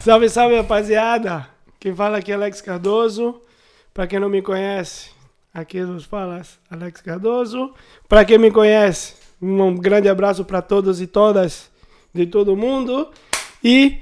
[0.00, 1.46] Salve, salve, rapaziada!
[1.78, 3.40] Quem fala aqui é Alex Cardoso.
[3.92, 5.10] Pra quem não me conhece,
[5.52, 6.40] aqui nos fala
[6.70, 7.72] Alex Cardoso.
[8.08, 11.70] Pra quem me conhece, um grande abraço pra todos e todas
[12.14, 13.10] de todo mundo.
[13.62, 13.98] E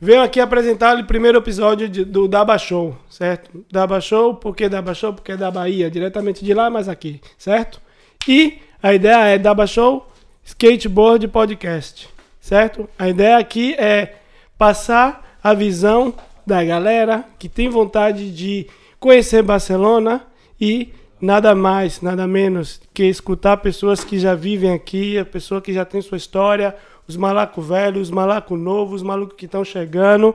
[0.00, 3.64] venho aqui apresentar o primeiro episódio de- do Daba Show, certo?
[3.70, 5.12] Daba Show, por que Daba Show?
[5.12, 7.80] Porque é da Bahia, diretamente de lá, mas aqui, certo?
[8.26, 10.06] E a ideia é Daba Show
[10.44, 12.08] Skateboard Podcast,
[12.40, 12.88] certo?
[12.98, 14.16] A ideia aqui é
[14.56, 16.14] passar a visão
[16.46, 18.66] da galera que tem vontade de
[18.98, 20.22] conhecer Barcelona
[20.60, 25.72] e nada mais, nada menos que escutar pessoas que já vivem aqui, a pessoa que
[25.72, 26.74] já tem sua história,
[27.06, 30.34] os malacos velhos, os malacos novos, os malucos que estão chegando.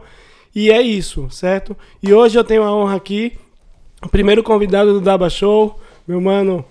[0.55, 1.75] E é isso, certo?
[2.02, 3.38] E hoje eu tenho a honra aqui,
[4.02, 6.63] o primeiro convidado do Daba Show, meu mano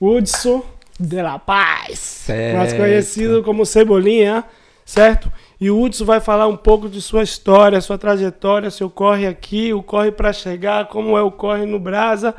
[0.00, 0.62] Hudson
[0.98, 2.24] de La Paz,
[2.54, 2.76] mais Certo.
[2.76, 4.44] conhecido como Cebolinha,
[4.84, 5.32] certo?
[5.62, 9.72] E o Hudson vai falar um pouco de sua história, sua trajetória, seu corre aqui,
[9.72, 12.34] o corre para chegar, como é o corre no Brasa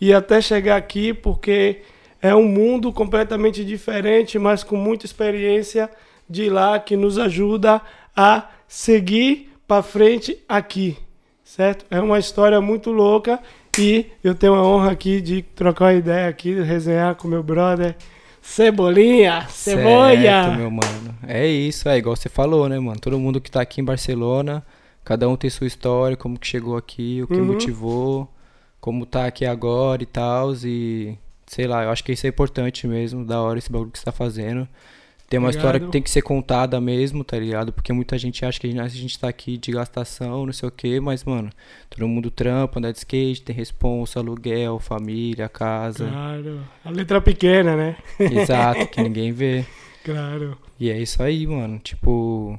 [0.00, 1.82] e até chegar aqui, porque
[2.22, 5.90] é um mundo completamente diferente, mas com muita experiência
[6.28, 7.82] de lá que nos ajuda
[8.16, 10.96] a seguir para frente aqui,
[11.42, 11.84] certo?
[11.90, 13.40] É uma história muito louca
[13.76, 17.96] e eu tenho a honra aqui de trocar ideia aqui, resenhar com meu brother
[18.42, 20.20] Cebolinha, Cebolha.
[20.44, 21.14] Certo, meu mano.
[21.26, 22.98] É isso, é igual você falou, né, mano?
[23.00, 24.64] Todo mundo que tá aqui em Barcelona,
[25.04, 27.46] cada um tem sua história, como que chegou aqui, o que Uhum.
[27.46, 28.28] motivou,
[28.80, 30.52] como tá aqui agora e tal.
[30.64, 33.98] E sei lá, eu acho que isso é importante mesmo, da hora esse bagulho que
[33.98, 34.66] você tá fazendo.
[35.30, 37.72] Tem uma história que tem que ser contada mesmo, tá ligado?
[37.72, 40.68] Porque muita gente acha que a gente, a gente tá aqui de gastação, não sei
[40.68, 41.50] o quê, mas, mano,
[41.88, 46.08] todo mundo trampa, anda de skate, tem responsa, aluguel, família, casa.
[46.08, 46.62] Claro.
[46.84, 47.96] A letra pequena, né?
[48.18, 49.64] Exato, que ninguém vê.
[50.04, 50.58] Claro.
[50.80, 51.78] E é isso aí, mano.
[51.78, 52.58] Tipo.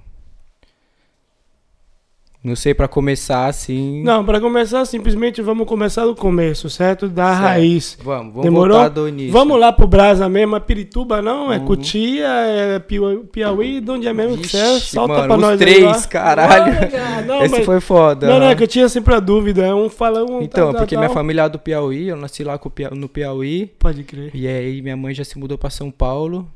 [2.43, 4.01] Não sei pra começar assim.
[4.03, 7.07] Não, para começar, simplesmente vamos começar do começo, certo?
[7.07, 7.41] Da Certo.
[7.41, 7.97] raiz.
[8.03, 8.77] Vamos, vamos Demorou?
[8.77, 9.31] voltar do início.
[9.31, 11.53] Vamos lá pro Brasa mesmo, é Pirituba não?
[11.53, 11.65] É Uhum.
[11.65, 14.79] Cutia, é Piauí, de onde é mesmo que você é?
[14.79, 16.73] Solta mano, pra nós três, caralho.
[17.27, 18.27] Não, Esse mas- foi foda.
[18.27, 19.63] Não, não, é que eu tinha sempre a dúvida.
[19.63, 20.41] É um fala um.
[20.41, 22.59] Então, tal, porque tal, minha família é do Piauí, eu nasci lá
[22.95, 23.71] no Piauí.
[23.77, 24.31] Pode crer.
[24.33, 26.47] E aí minha mãe já se mudou pra São Paulo.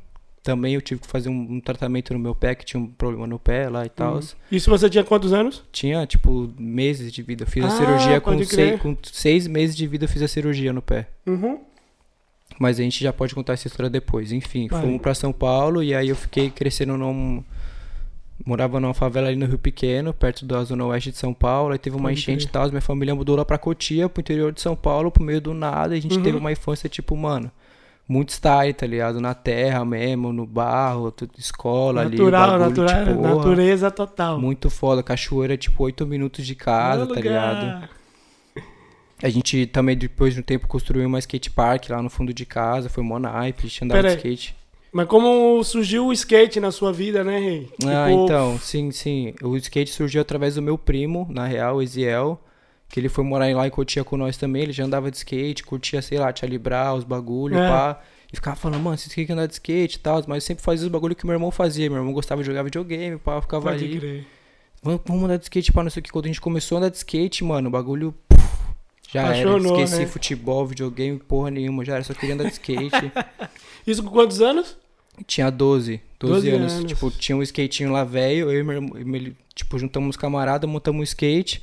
[0.46, 3.26] Também eu tive que fazer um, um tratamento no meu pé, que tinha um problema
[3.26, 4.14] no pé lá e tal.
[4.14, 4.20] Uhum.
[4.52, 5.64] Isso você tinha quantos anos?
[5.72, 7.42] Tinha, tipo, meses de vida.
[7.42, 8.78] Eu fiz Ah, a cirurgia com, pode sei- crer.
[8.78, 11.08] com seis meses de vida, eu fiz a cirurgia no pé.
[11.26, 11.58] Uhum.
[12.60, 14.30] Mas a gente já pode contar essa história depois.
[14.30, 14.80] Enfim, Vai.
[14.82, 17.42] fomos pra São Paulo e aí eu fiquei crescendo num.
[18.44, 21.72] Morava numa favela ali no Rio Pequeno, perto da zona oeste de São Paulo.
[21.72, 22.68] Aí teve uma Pode enchente e tal.
[22.68, 25.96] Minha família mudou lá pra Cotia, pro interior de São Paulo, pro meio do nada.
[25.96, 26.22] E a gente Uhum.
[26.22, 27.50] teve uma infância, tipo, mano,
[28.08, 29.20] muito style, tá ligado?
[29.20, 32.60] Na terra mesmo, no barro, tudo, escola Natural, ali.
[32.62, 34.40] bagulho, natural, tipo, natureza total.
[34.40, 35.02] Muito foda.
[35.02, 37.54] Cachoeira, tipo, 8 minutos de casa, Meu tá lugar.
[37.54, 37.88] ligado?
[39.22, 42.44] A gente também, depois de um tempo, construiu uma skate park lá no fundo de
[42.44, 42.88] casa.
[42.90, 44.34] Foi mó naipe, a gente andava Pera de aí.
[44.34, 44.54] skate.
[44.92, 47.70] Mas como surgiu o skate na sua vida, né, Rei?
[47.86, 49.34] Ah, Tipo, então, sim, sim.
[49.42, 52.40] O skate surgiu através do meu primo, na real, Eziel.
[52.88, 54.62] Que ele foi morar lá em Cotia com nós também.
[54.62, 57.68] Ele já andava de skate, curtia, sei lá, Charlie Brown, os bagulho, É.
[57.68, 58.00] pá.
[58.32, 60.22] E ficava falando, mano, vocês querem andar de skate e tal.
[60.26, 61.88] Mas eu sempre fazia os bagulho que meu irmão fazia.
[61.90, 63.98] Meu irmão gostava de jogar videogame, pá, ficava Pode ali.
[63.98, 64.26] crer.
[64.82, 66.10] Vamos, vamos andar de skate, pá, não sei o que.
[66.12, 68.14] Quando a gente começou a andar de skate, mano, o bagulho.
[68.28, 68.40] puf,
[69.10, 69.84] já Apaixonou, era.
[69.84, 70.06] Esqueci né?
[70.06, 71.84] futebol, videogame, porra nenhuma.
[71.84, 73.12] Já era, só queria andar de skate.
[73.86, 74.76] Isso com quantos anos?
[75.26, 76.72] Tinha 12, 12, 12 anos.
[76.74, 76.84] anos.
[76.92, 81.00] Tipo, tinha um skatinho lá velho, eu e meu irmão, tipo, juntamos uns camaradas, montamos
[81.00, 81.62] um skate.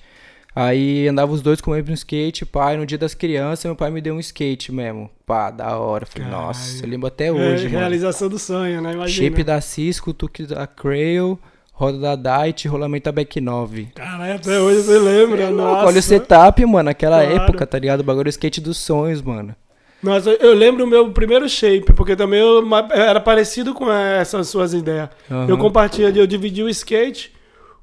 [0.56, 3.90] Aí andava os dois com o mesmo skate, pai, no dia das crianças, meu pai
[3.90, 5.09] me deu um skate mesmo.
[5.25, 6.06] Pá, da hora.
[6.06, 6.47] Falei, Caralho.
[6.47, 8.94] nossa, eu lembro até hoje, é, realização do sonho, né?
[8.94, 9.28] Imagina.
[9.30, 11.40] Shape da Cisco, tuque da Crail,
[11.72, 13.88] roda da Dite, rolamento da Back 9.
[13.96, 15.88] Caralho, até hoje você lembra, nossa.
[15.88, 17.36] Olha o setup, mano, naquela Claro.
[17.44, 18.02] época, tá ligado?
[18.02, 19.56] O bagulho do skate dos sonhos, mano.
[20.03, 22.62] Nossa, eu lembro o meu primeiro shape, porque também eu
[22.94, 25.09] era parecido com essas suas ideias.
[25.31, 25.47] Aham.
[25.50, 27.31] Eu compartilhei, eu dividi o skate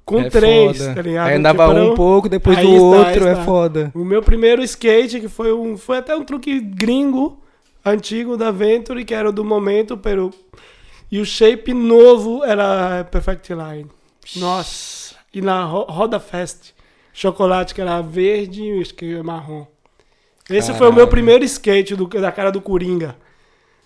[0.05, 0.95] com É três, foda.
[0.95, 1.27] tá ligado?
[1.29, 3.93] Aí andava Tipo, um pouco, depois Aí do está, outro, é foda.
[3.95, 5.77] O meu primeiro skate, que foi um.
[5.77, 7.41] Foi até um truque gringo,
[7.85, 10.31] antigo da Venture, que era o do momento, pero.
[11.13, 13.87] E o shape novo era Perfect Line.
[14.37, 15.15] Nossa.
[15.35, 16.73] E na Ro- Roda Fest,
[17.13, 19.65] chocolate que era verde e o skate marrom.
[20.49, 21.09] Esse foi o meu Caralho.
[21.11, 23.17] primeiro skate do, da cara do Coringa.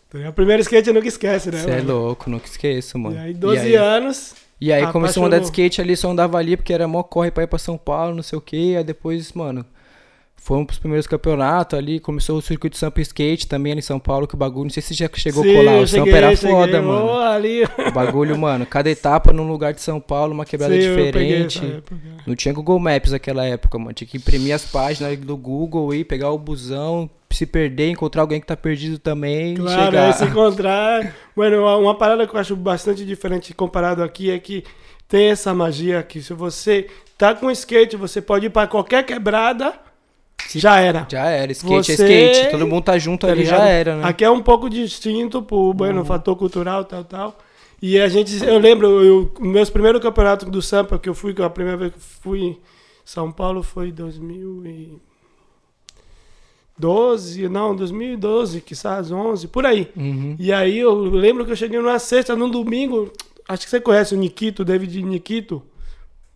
[0.08, 0.28] Tá?
[0.28, 1.58] O primeiro skate eu nunca esquece, né?
[1.58, 3.16] Você é louco, nunca esqueço, mano.
[3.16, 4.34] E aí, 12 e aí, anos.
[4.64, 7.30] E aí começou a andar de skate ali, só andava ali porque era mó corre
[7.30, 8.76] pra ir pra São Paulo, não sei o que.
[8.76, 9.64] Aí depois, mano,
[10.44, 14.26] Fomos pros primeiros campeonatos ali, começou o circuito Sampa Skate também ali em São Paulo,
[14.26, 16.36] que o bagulho, não sei se já chegou Sim, a colar, o Sampa cheguei, era
[16.36, 16.54] cheguei.
[16.54, 17.06] foda, Ô, mano.
[17.88, 21.82] O bagulho, mano, cada etapa num lugar de São Paulo, uma quebrada Sim, diferente.
[22.26, 23.94] Não tinha Google Maps naquela época, mano.
[23.94, 28.38] Tinha que imprimir as páginas do Google e pegar o busão, se perder, encontrar alguém
[28.38, 29.54] que tá perdido também.
[29.54, 30.06] Claro, chegar.
[30.08, 31.14] aí se encontrar.
[31.36, 34.64] Mano, uma- parada que eu acho bastante diferente comparado aqui é que
[35.08, 36.86] tem essa magia que se você
[37.18, 39.74] tá com skate, você pode ir pra qualquer quebrada,
[40.54, 41.06] já era.
[41.10, 42.50] Já era, skate é Você- skate.
[42.50, 43.58] Todo mundo tá junto tá ali, ligado?
[43.60, 44.02] já era, né?
[44.06, 47.38] Aqui é um pouco distinto pro bueno, fator cultural, tal, tal.
[47.82, 51.42] E a gente, eu lembro, eu, meus primeiros campeonatos do Sampa que eu fui, que
[51.42, 52.58] a primeira vez que eu fui em
[53.04, 55.00] São Paulo foi em
[56.78, 59.90] 2012, não, 2012, quizás 11, por aí.
[59.96, 60.36] Uhum.
[60.38, 63.10] E aí eu lembro que eu cheguei numa sexta, num domingo,
[63.48, 65.62] acho que você conhece o Nikito, David Nikito.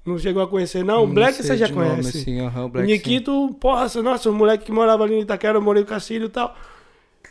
[0.07, 1.03] Não chegou a conhecer, não?
[1.03, 2.19] O Não Black você já nome, conhece.
[2.19, 2.93] assim, aham, o O Black, sim.
[2.95, 6.31] Nikito, porra, nossa, o moleque que morava ali em Itaquera, eu morei com Cacilho e
[6.31, 6.57] tal.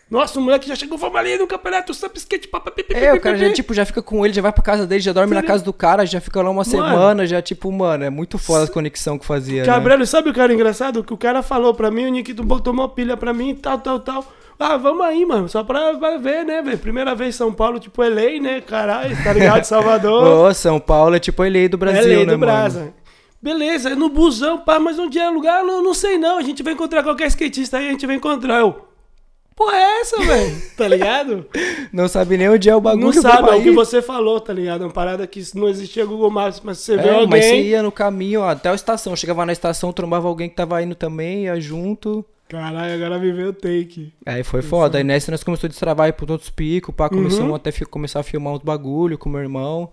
[0.09, 2.61] Nossa, o moleque já chegou, vamos ali no campeonato, Samp Skate, pá,
[2.91, 5.11] É, o cara já, tipo, já fica com ele, já vai pra casa dele, já
[5.11, 8.37] dorme na casa do cara, já fica lá uma semana, já, tipo, mano, é muito
[8.37, 9.65] foda a conexão que fazia, né?
[9.65, 11.03] Cabreiro, sabe o cara engraçado?
[11.03, 13.99] Que o cara falou pra mim, o Nikito botou uma pilha pra mim, tal, tal,
[13.99, 14.25] tal.
[14.57, 16.77] Ah, vamos aí, mano, só pra, pra ver, né, velho?
[16.77, 19.63] Primeira vez em São Paulo, tipo, é lei, né, caralho, tá ligado?
[19.65, 20.25] Salvador.
[20.25, 22.39] Ô, São Paulo é tipo a lei do Brasil, é lei né, do mano?
[22.39, 22.93] Brasa.
[23.41, 25.63] Beleza, no busão, pá, mas onde é lugar?
[25.63, 26.37] Não, não sei não.
[26.37, 28.59] A gente vai encontrar qualquer skatista aí, a gente vai encontrar.
[28.61, 28.86] Eu,
[29.57, 30.61] porra é essa, velho?
[30.77, 31.45] Tá ligado?
[31.91, 33.05] Não sabe nem onde é o bagulho.
[33.07, 34.83] não sabe, é o que você falou, tá ligado?
[34.83, 37.27] Uma parada que não existia Google Maps, mas você vê É, alguém.
[37.27, 39.15] mas você ia no caminho, ó, até a estação.
[39.15, 42.23] Chegava na estação, trombava alguém que tava indo também, ia junto.
[42.47, 44.13] Caralho, agora viveu o take.
[44.25, 44.97] Aí foi foda.
[44.99, 47.09] Aí nessa nós começamos a destravar por outros picos, pá.
[47.09, 47.55] Começamos Uhum.
[47.55, 49.89] até começar a filmar uns bagulho com meu irmão.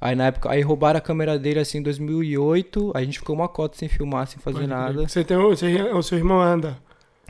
[0.00, 2.92] Aí na época, aí roubaram a câmera dele assim em 2008.
[2.94, 5.08] Aí a gente ficou uma cota sem filmar, sem fazer Pode nada.
[5.08, 6.78] Você tem você- o seu irmão anda.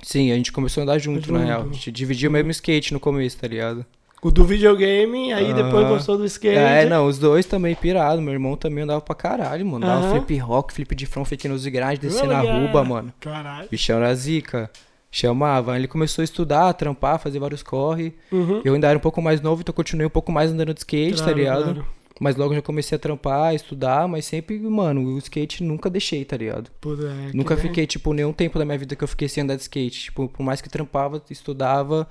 [0.02, 1.48] Sim, a gente começou a andar junto, na Junto.
[1.48, 1.62] real.
[1.68, 3.84] A gente dividia o mesmo skate no começo, tá ligado?
[4.20, 6.56] O do videogame, aí depois gostou do skate.
[6.58, 8.20] É, não, os dois também pirado.
[8.20, 9.86] Meu irmão também andava pra caralho, mano.
[9.86, 10.10] Dava Aham.
[10.24, 12.52] flip rock, flip de front, fake nos grades, descer na Olha.
[12.52, 13.12] ruba, mano.
[13.20, 13.68] Caralho.
[13.70, 14.68] Bichão era zica.
[15.10, 15.72] Chamava.
[15.72, 18.12] Aí ele começou a estudar, a trampar, fazer vários corre.
[18.32, 18.60] Uhum.
[18.64, 21.16] Eu ainda era um pouco mais novo, então continuei um pouco mais andando de skate,
[21.18, 21.62] tá Claro, ligado?
[21.62, 21.86] claro.
[22.20, 26.24] Mas logo já comecei a trampar, a estudar, mas sempre, mano, o skate nunca deixei,
[26.24, 26.68] tá ligado?
[26.80, 29.54] Puta, é, nunca fiquei, tipo, nenhum tempo da minha vida que eu fiquei sem andar
[29.54, 30.04] de skate.
[30.04, 32.08] Tipo, por mais que trampava, estudava,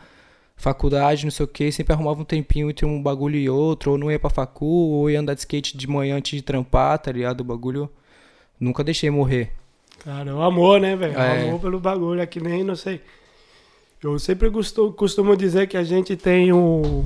[0.55, 3.97] faculdade, não sei o que, sempre arrumava um tempinho entre um bagulho e outro, ou
[3.97, 7.11] não ia pra facu, ou ia andar de skate de manhã antes de trampar, tá
[7.11, 7.41] ligado?
[7.41, 7.89] O bagulho.
[8.59, 9.51] Nunca deixei morrer.
[10.03, 11.17] Cara, o amor, né, velho?
[11.17, 11.43] É.
[11.43, 12.21] O amor pelo bagulho.
[12.21, 13.01] É que nem, não sei.
[14.01, 17.03] Eu sempre costumo, costumo dizer que a gente tem o.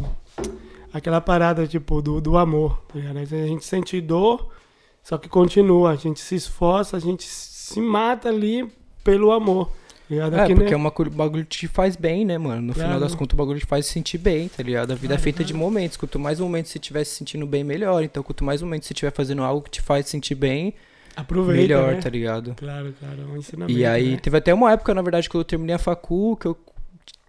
[0.93, 2.81] Aquela parada, tipo, do, do amor.
[2.87, 2.99] tá?
[2.99, 4.49] A gente sente dor,
[5.03, 5.91] só que continua.
[5.91, 8.69] A gente se esforça, a gente se mata ali
[9.03, 9.67] pelo amor.
[9.67, 9.73] tá
[10.09, 10.35] ligado?
[10.35, 12.61] É, que porque nem- é uma o bagulho te faz bem, né, mano?
[12.61, 13.01] No final Claro.
[13.01, 14.91] das contas, o bagulho te faz se sentir bem, tá ligado?
[14.91, 15.65] A vida é Claro, feita de claro.
[15.65, 15.95] momentos.
[15.95, 18.03] Quanto mais momentos você estiver se sentindo bem, melhor.
[18.03, 20.73] Então, quanto mais momentos você estiver fazendo algo que te faz se sentir bem,
[21.15, 22.01] Aproveita, melhor, né?
[22.01, 22.55] tá ligado?
[22.57, 23.21] Claro, claro.
[23.21, 24.17] É um ensinamento, E aí, né?
[24.17, 26.57] teve até uma época, na verdade, que eu terminei a facu, que eu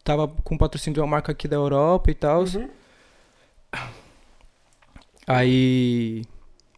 [0.03, 2.41] tava com patrocínio de uma marca aqui da Europa e tal.
[2.43, 2.69] Uhum.
[5.27, 6.25] Aí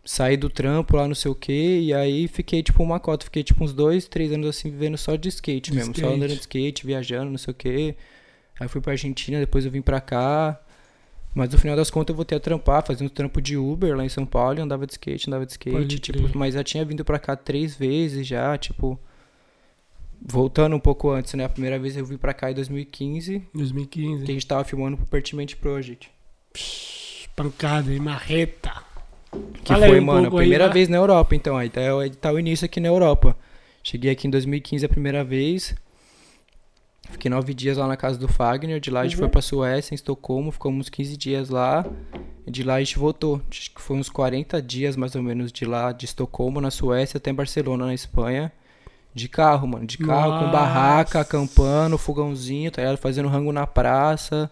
[0.04, 3.42] saí do trampo lá, não sei o que, e aí fiquei tipo uma cota, fiquei
[3.42, 6.14] tipo uns dois, três anos assim, vivendo só de skate De mesmo, só skate.
[6.14, 7.96] andando de skate, viajando, não sei o que.
[8.60, 10.60] Aí fui pra Argentina, depois eu vim pra cá.
[11.34, 14.08] Mas no final das contas eu voltei a trampar, fazendo trampo de Uber lá em
[14.08, 17.18] São Paulo, e andava de skate, andava de skate, tipo, mas já tinha vindo pra
[17.18, 18.98] cá três vezes já, tipo.
[20.26, 21.44] Voltando um pouco antes, né?
[21.44, 24.24] A primeira vez eu vim pra cá em 2015, 2015.
[24.24, 26.10] que a gente tava filmando pro Pertiment Project.
[26.54, 28.72] Psh, pancada e marreta.
[29.64, 30.74] Que Fala aí foi, um mano, a aí, primeira vai.
[30.74, 31.56] vez na Europa, então.
[31.56, 33.36] Aí tá, aí tá o início aqui na Europa.
[33.82, 35.74] Cheguei aqui em 2015 a primeira vez.
[37.10, 38.80] Fiquei nove dias lá na casa do Fagner.
[38.80, 39.20] De lá a gente Uhum.
[39.20, 40.50] foi pra Suécia, em Estocolmo.
[40.52, 41.84] Ficamos uns 15 dias lá.
[42.46, 43.42] De lá a gente voltou.
[43.50, 47.18] Acho que foi uns 40 dias mais ou menos de lá, de Estocolmo, na Suécia,
[47.18, 48.52] até Barcelona, na Espanha.
[49.14, 49.86] De carro, mano.
[49.86, 50.52] De carro, com Nossa.
[50.52, 52.96] barraca, acampando, fogãozinho, tá ligado?
[52.98, 54.50] Fazendo rango na praça.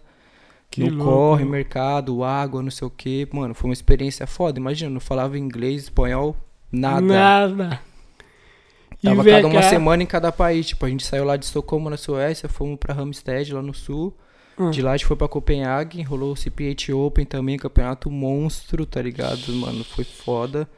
[0.75, 3.27] Que no louco, corre, mercado, água, não sei o que.
[3.31, 4.59] Mano, foi uma experiência foda.
[4.59, 6.35] Imagina, não falava inglês, espanhol,
[6.71, 7.01] nada.
[7.01, 7.79] Nada.
[9.01, 10.67] Tava cada uma cá- semana em cada país.
[10.67, 14.15] Tipo, a gente saiu lá de Estocolmo, na Suécia, fomos pra Ramstead, lá no sul.
[14.57, 14.69] Hum.
[14.69, 19.01] De lá a gente foi pra Copenhague, rolou o CPH Open também, campeonato monstro, tá
[19.01, 19.51] ligado?
[19.53, 20.69] Mano, foi foda.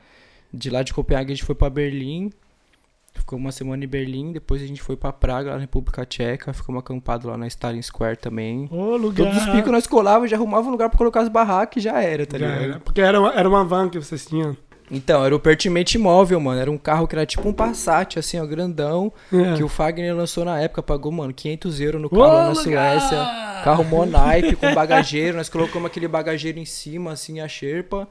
[0.53, 2.31] De lá de Copenhague a gente foi pra Berlim.
[3.15, 6.53] Ficou uma semana em Berlim, depois a gente foi pra Praga, lá na República Tcheca.
[6.53, 8.67] Ficamos acampados lá na Stalin Square também.
[8.71, 9.25] Ô, lugar.
[9.31, 12.01] Todos os picos nós colávamos, já arrumava um lugar pra colocar as barracas e já
[12.01, 12.63] era, tá Já ligado?
[12.63, 14.55] era, Porque era uma, era uma van que vocês tinham.
[14.91, 16.61] Então, era o Pertimate Móvel, mano.
[16.61, 19.11] Era um carro que era tipo um Passat, assim, ó, grandão.
[19.33, 19.55] É.
[19.55, 22.55] Que o Fagner lançou na época, pagou, mano, 500 euros no Ô, carro lá na!
[22.55, 23.17] Suécia.
[23.63, 25.37] Carro Monaipe com bagageiro.
[25.37, 28.07] Nós colocamos aquele bagageiro em cima, assim, a Sherpa.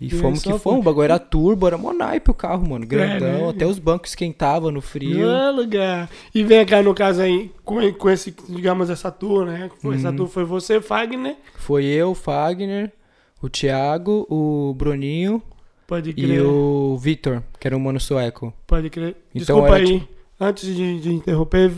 [0.00, 0.80] E E fomos que fomos.
[0.80, 2.86] O bagulho era turbo, era Monaipe o carro, mano.
[2.86, 3.42] Grandão.
[3.44, 3.48] né?
[3.50, 5.28] Até os bancos esquentavam no frio.
[5.28, 6.08] Ah, lugar.
[6.34, 9.70] E vem cá, no caso aí, com, com esse, digamos, essa tour, né?
[9.82, 10.16] Foi- Essa Uhum.
[10.16, 11.36] tour foi você, Fagner.
[11.56, 12.90] Foi eu, o Fagner,
[13.42, 15.42] o Thiago, o Bruninho
[15.86, 16.42] Pode e crer.
[16.46, 18.54] o Vitor, que era um mano sueco.
[18.66, 19.16] Pode crer.
[19.34, 20.02] Então Desculpa aí,
[20.40, 21.72] antes de, de interromper.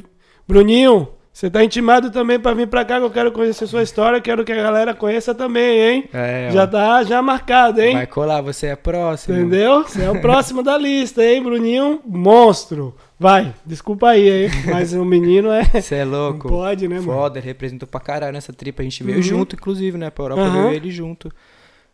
[0.47, 4.21] Bruninho, você tá intimado também pra vir pra cá, que eu quero conhecer sua história,
[4.21, 6.05] quero que a galera conheça também, hein?
[6.12, 7.95] É, já tá já marcado, hein?
[7.95, 9.37] Vai colar, você é próximo.
[9.39, 9.83] Entendeu?
[9.83, 12.01] Você é o próximo da lista, hein, Bruninho?
[12.07, 12.95] Monstro.
[13.19, 14.51] Vai, desculpa aí, hein?
[14.67, 15.62] Mas o menino é.
[15.81, 16.49] Você é Não louco.
[16.49, 17.12] pode, né, mano?
[17.12, 18.83] Foda, ele representou pra caralho nessa tripa.
[18.83, 19.23] A gente veio Uhum.
[19.23, 20.11] junto, inclusive, né?
[20.11, 21.31] Pra Europa, eu e ele junto.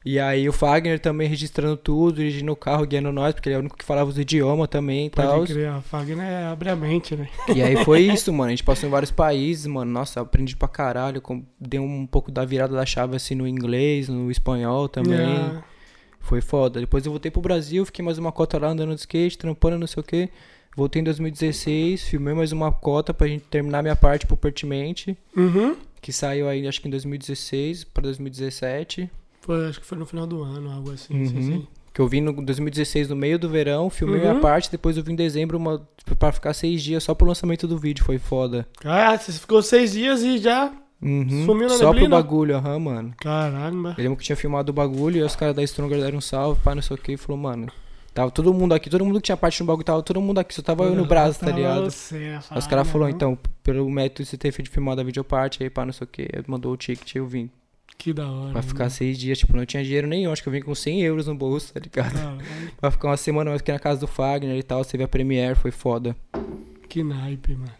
[0.04, 3.58] E aí o Fagner também registrando tudo, dirigindo o carro, guiando nós, porque ele é
[3.58, 5.40] o único que falava os idiomas também e tal.
[5.40, 7.28] Pode crer, a Fagner é abre a mente, né?
[7.54, 8.46] E aí foi isso, mano.
[8.46, 9.90] A gente passou em vários países, mano.
[9.90, 11.22] Nossa, aprendi pra caralho.
[11.60, 15.18] Dei um pouco da virada da chave assim no inglês, no espanhol também.
[16.20, 16.78] Foi foda.
[16.80, 19.86] Depois eu voltei pro Brasil, fiquei mais uma cota lá andando de skate, trampando, não
[19.86, 20.28] sei o que.
[20.76, 25.74] Voltei em 2016, filmei mais uma cota pra gente terminar minha parte pro Pertimente, Uhum.
[26.00, 29.10] que saiu aí acho que em 2016 pra 2017.
[29.40, 31.14] Foi, acho que foi no final do ano, algo assim.
[31.14, 31.26] Uhum.
[31.26, 31.66] sim, sim.
[31.92, 34.28] Que eu vim no 2016 no meio do verão, filmei Uhum.
[34.30, 35.87] minha parte, depois eu vim em dezembro uma,
[36.18, 38.68] pra ficar seis dias só pro lançamento do vídeo, foi foda.
[38.85, 40.71] Ah, você ficou seis dias e já.
[41.00, 41.45] Uhum.
[41.47, 42.16] Sumiu na Só pro neblina?
[42.16, 43.14] bagulho, aham, mano.
[43.18, 43.95] Caramba.
[43.97, 46.61] Eu lembro que tinha filmado o bagulho e os caras da Stronger deram um salve,
[46.61, 47.68] pá, não sei o que, e falou, mano.
[48.12, 50.52] Tava todo mundo aqui, todo mundo que tinha parte no bagulho, tava todo mundo aqui,
[50.54, 51.85] só tava eu no braço, tá ligado?
[51.90, 52.16] você,
[52.50, 53.16] a Aí os caras falaram, não?
[53.16, 56.09] então, pelo método de você ter feito filmado a videoparte aí, pá, não sei o
[56.09, 57.49] que, mandou o ticket e eu vim.
[57.97, 58.52] Que da hora.
[58.52, 58.90] Pra ficar né?
[58.90, 61.35] seis dias, tipo, não tinha dinheiro nenhum, acho que eu vim com 100 euros no
[61.35, 62.12] bolso, tá ligado?
[62.12, 62.38] Caralho,
[62.80, 65.54] Pra ficar uma semana mais aqui na casa do Fagner e tal, teve a Premiere,
[65.57, 66.16] foi foda.
[66.88, 67.73] que naipe, mano.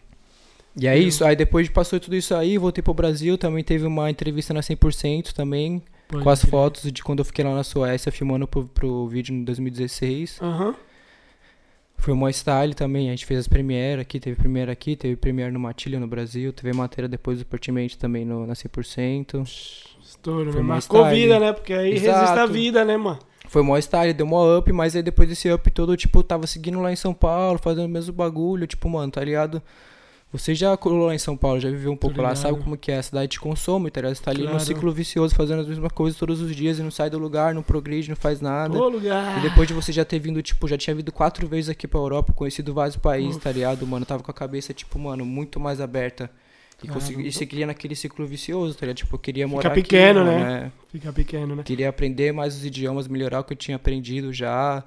[0.79, 3.85] E é isso, aí depois de passou tudo isso aí, voltei pro Brasil, também teve
[3.85, 6.51] uma entrevista na 100% também, Pode com as crer.
[6.51, 10.39] fotos de quando eu fiquei lá na Suécia filmando pro, pro vídeo em 2016.
[10.41, 10.75] Aham.
[11.99, 15.51] Foi uma style também, a gente fez as premiere aqui, teve premiere aqui, teve premiere
[15.51, 19.43] no Matilha no Brasil, teve matéria depois do Pertinente também no, na 100%.
[20.01, 21.19] Estouro, Foi Marcou style.
[21.19, 21.53] vida, né?
[21.53, 22.53] Porque aí resiste a Exato.
[22.53, 23.19] vida, né, mano?
[23.47, 26.79] Foi mó style, deu mó up, mas aí depois desse up todo, tipo, tava seguindo
[26.79, 29.61] lá em São Paulo, fazendo o mesmo bagulho, tipo, mano, tá ligado?
[30.31, 32.91] Você já colou lá em São Paulo, já viveu um pouco lá, sabe como que
[32.91, 32.99] é?
[32.99, 34.15] A cidade te consome, tá ligado?
[34.15, 34.63] Você tá ali num Claro.
[34.63, 37.63] ciclo vicioso, fazendo as mesmas coisas todos os dias e não sai do lugar, não
[37.63, 38.77] progride, não faz nada.
[38.77, 39.39] Ô, lugar.
[39.39, 41.99] E depois de você já ter vindo, tipo, já tinha vindo quatro vezes aqui pra
[41.99, 44.05] Europa, conhecido vários países, tá ligado, mano?
[44.05, 46.29] Tava com a cabeça, tipo, mano, muito mais aberta.
[46.77, 46.99] E, Caramba.
[47.01, 48.97] consegui, e você queria naquele ciclo vicioso, tá ligado?
[48.97, 50.37] Tipo, eu queria morar pequeno, aqui, né?
[50.37, 50.71] mano, é.
[50.89, 51.63] Fica pequeno, né?
[51.63, 54.83] Queria aprender mais os idiomas, melhorar o que eu tinha aprendido já.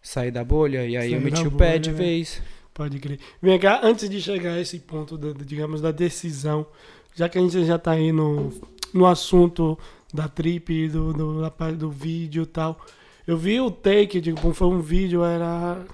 [0.00, 0.86] Sair da bolha.
[0.86, 1.96] E aí eu meti o pé bolha, de né?
[1.96, 2.42] vez.
[2.74, 3.18] Pode crer.
[3.40, 6.66] Vem cá, antes de chegar a esse ponto, da, digamos, da decisão,
[7.14, 8.50] já que a gente já tá aí no,
[8.94, 9.78] no assunto
[10.12, 12.80] da trip, do, do, da parte do vídeo e tal,
[13.26, 15.84] eu vi o take, tipo, foi um vídeo, era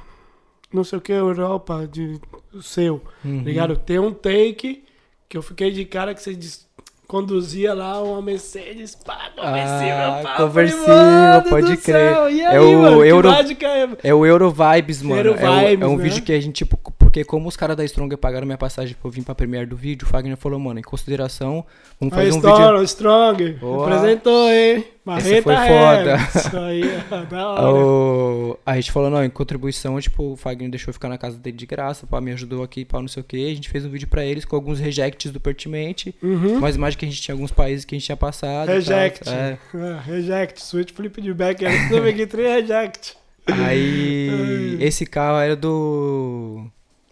[0.73, 2.20] não sei o que, Europa, de,
[2.62, 3.42] seu, Uhum.
[3.42, 3.76] ligado?
[3.76, 4.85] Tem um take
[5.28, 6.67] que eu fiquei de cara que você dis-
[7.08, 10.36] conduzia lá uma Mercedes, pá, conversível, Ah, pá.
[10.36, 12.12] conversível, Eu falei, "Mano pode crer.
[12.14, 13.88] céu, E É aí, o mano, que Euro- é...
[14.04, 15.16] É o Euro Vibes, mano.
[15.16, 16.02] Euro é, o- é Vibes, um né?
[16.02, 16.76] vídeo que a gente, tipo,
[17.18, 19.75] porque como os caras da Stronger pagaram minha passagem pra eu vir pra premiere do
[19.76, 21.64] vídeo, o Fagner falou, mano, em consideração,
[21.98, 22.82] vamos fazer um Strong, vídeo.
[22.84, 23.88] Strong, Boa.
[23.90, 24.84] representou, hein?
[25.04, 25.68] Marreta foi Rap.
[25.68, 26.16] foda.
[26.38, 26.82] Isso aí,
[27.28, 27.75] da hora.
[27.75, 31.37] O- A gente falou, não, em contribuição, tipo, o Fagner deixou eu ficar na casa
[31.38, 33.50] dele de graça, pá, me ajudou aqui, pá, não sei o que.
[33.50, 36.60] A gente fez um vídeo pra eles com alguns rejects do Pertinente, Uhum.
[36.60, 38.68] mas mais que a gente tinha alguns países que a gente tinha passado.
[38.68, 39.25] Reject.
[39.25, 39.58] tal, é.
[39.75, 40.62] Ah, reject.
[40.62, 41.64] Switch flip de back.
[41.64, 43.16] Era tudo aqui, reject.
[43.50, 46.66] Aí, esse carro era do.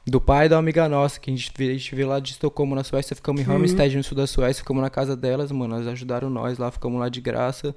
[0.06, 2.76] Do pai da amiga nossa, que a gente veio, a gente veio lá de Estocolmo,
[2.76, 3.58] na Suécia, ficamos em Uhum.
[3.58, 7.08] No sul da Suécia, ficamos na casa delas, mano, elas ajudaram nós lá, ficamos lá
[7.08, 7.74] de graça.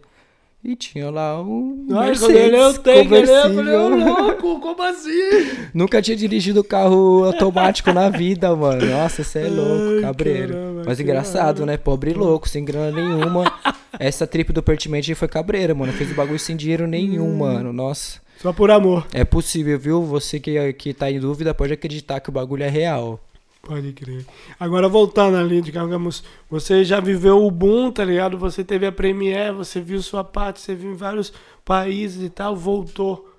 [0.61, 4.13] E tinha lá um quando ele eu Mercedes tenho, ele eu falei, ô conversível.
[4.23, 5.29] louco, como assim?
[5.73, 8.85] Nunca tinha dirigido carro automático na vida, mano.
[8.85, 10.53] Nossa, você é louco, cabreiro.
[10.53, 11.65] caramba, Mas engraçado, hora.
[11.71, 11.77] né?
[11.77, 13.45] Pobre louco, sem grana nenhuma.
[13.97, 15.93] Essa trip do Pertinente foi cabreira, mano.
[15.93, 17.37] Fez o bagulho sem dinheiro nenhum, Hum.
[17.37, 17.71] mano.
[17.71, 18.19] Nossa.
[18.41, 19.05] Só por amor.
[19.13, 20.01] É possível, viu?
[20.03, 23.19] Você que, que tá em dúvida pode acreditar que o bagulho é real.
[23.61, 24.25] Pode crer.
[24.57, 28.37] Agora voltando ali, digamos, você já viveu o boom, tá ligado?
[28.37, 31.33] Você teve a Premiere, você viu sua parte, você viu em vários
[31.65, 33.29] países e tal, voltou.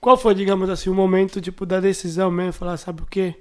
[0.00, 2.54] Qual foi, digamos assim, o momento, tipo, da decisão mesmo?
[2.54, 3.34] Falar, sabe o quê?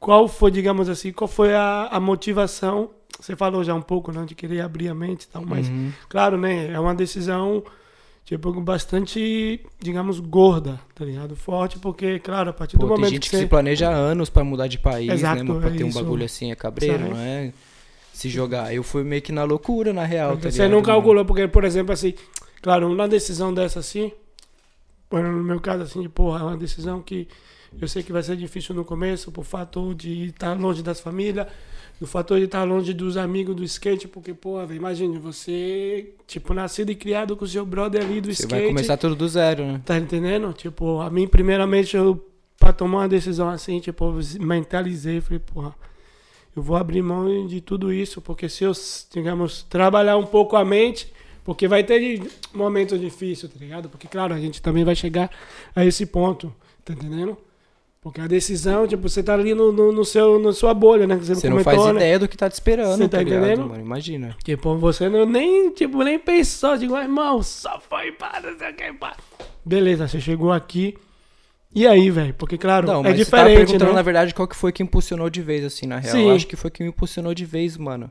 [0.00, 2.90] Qual foi, digamos assim, qual foi a, a motivação?
[3.20, 5.92] Você falou já um pouco, né, de querer abrir a mente e tal, mas, Uhum.
[6.08, 7.64] claro, né, é uma decisão,
[8.28, 11.34] tipo, bastante, digamos, gorda, tá ligado?
[11.34, 13.44] Forte, porque, claro, a partir Pô, do tem momento gente que você...
[13.44, 15.60] se planeja anos pra mudar de país, Exato, né?
[15.60, 15.98] Pra é ter um isso.
[15.98, 17.08] bagulho assim, é cabreiro, Sabe?
[17.08, 17.52] não é?
[18.12, 18.74] Se jogar.
[18.74, 21.64] Eu fui meio que na loucura, na real, tá Você ligado, não calculou, porque, por
[21.64, 22.12] exemplo, assim,
[22.60, 24.12] claro, uma decisão dessa assim,
[25.10, 27.26] no meu caso, assim, de, porra, é uma decisão que
[27.80, 31.46] eu sei que vai ser difícil no começo, por fator de estar longe das famílias,
[32.00, 36.54] do fator de estar longe dos amigos do skate, porque, porra, velho, imagine, você, tipo,
[36.54, 38.60] nascido e criado com o seu brother ali do Você skate.
[38.62, 39.80] vai começar tudo do zero, né?
[39.84, 40.52] Tá entendendo?
[40.52, 42.24] Tipo, a mim, primeiramente, eu,
[42.58, 45.74] pra tomar uma decisão assim, tipo, mentalizei, falei, porra,
[46.54, 48.72] eu vou abrir mão de tudo isso, porque se eu,
[49.12, 51.12] digamos, trabalhar um pouco a mente,
[51.44, 52.22] porque vai ter
[52.52, 53.88] momentos difíceis, tá ligado?
[53.88, 55.30] Porque, claro, a gente também vai chegar
[55.74, 57.36] a esse ponto, tá entendendo?
[58.00, 61.16] Porque a decisão, tipo, você tá ali no, no, no seu, na sua bolha, né?
[61.16, 61.90] que Você não comentou, faz né?
[62.00, 63.68] ideia do que tá te esperando, Você tá ligado, entendendo?
[63.68, 63.80] mano?
[63.82, 64.36] Imagina.
[64.44, 68.74] Tipo, você não, nem, tipo, nem pensou, digo, irmão, só foi para, não sei o
[68.74, 69.16] que, pá.
[69.64, 70.96] Beleza, você chegou aqui.
[71.74, 72.32] E aí, velho?
[72.34, 73.92] Porque, claro, Não, é mas você diferente, perguntando, né?
[73.96, 76.14] na verdade, qual que foi que impulsionou de vez, assim, na real.
[76.16, 76.28] Sim.
[76.28, 78.10] Eu acho que foi que me impulsionou de vez, mano.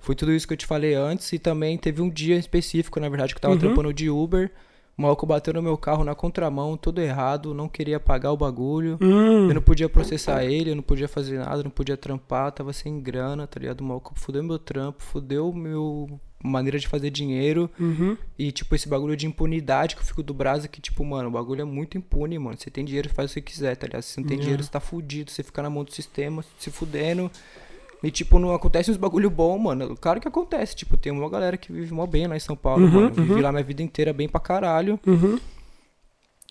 [0.00, 3.08] Foi tudo isso que eu te falei antes e também teve um dia específico, na
[3.08, 3.60] verdade, que eu tava Uhum.
[3.60, 4.50] trampando de Uber.
[4.98, 8.98] O maluco bateu no meu carro na contramão, todo errado, não queria pagar o bagulho.
[9.00, 12.72] Hum, Eu não podia processar ele, eu não podia fazer nada, não podia trampar, tava
[12.72, 13.80] sem grana, tá ligado?
[13.80, 17.70] O maluco fudeu meu trampo, fudeu meu maneira de fazer dinheiro.
[17.78, 18.16] uhum.
[18.38, 21.32] E, tipo, esse bagulho de impunidade que eu fico do Brasa, que, tipo, mano, o
[21.32, 22.56] bagulho é muito impune, mano.
[22.58, 24.02] Você tem dinheiro, faz o que quiser, tá ligado?
[24.02, 24.42] Se você não tem Yeah.
[24.44, 25.30] dinheiro, você tá fudido.
[25.30, 27.30] Você fica na mão do sistema, se fudendo.
[28.02, 29.96] E, tipo, não acontece uns bagulho bom, mano.
[29.96, 30.76] Claro que acontece.
[30.76, 33.10] Tipo, tem uma galera que vive mó bem lá em São Paulo, Uhum, mano.
[33.10, 33.40] Vivi uhum.
[33.40, 35.00] lá minha vida inteira bem pra caralho.
[35.06, 35.38] Uhum.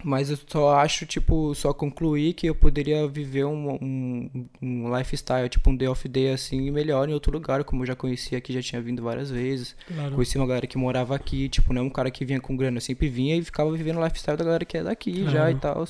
[0.04, 4.30] Mas eu só acho, tipo, só concluir que eu poderia viver um, um,
[4.62, 7.96] um lifestyle, tipo, um day of day, assim, melhor em outro lugar, como eu já
[7.96, 9.75] conhecia aqui, já tinha vindo várias vezes.
[9.88, 10.13] Claro.
[10.13, 12.77] Conheci uma galera que morava aqui, tipo, não é um cara que vinha com grana,
[12.77, 15.51] eu sempre vinha e ficava vivendo o lifestyle da galera que é daqui já Claro.
[15.51, 15.88] e tal.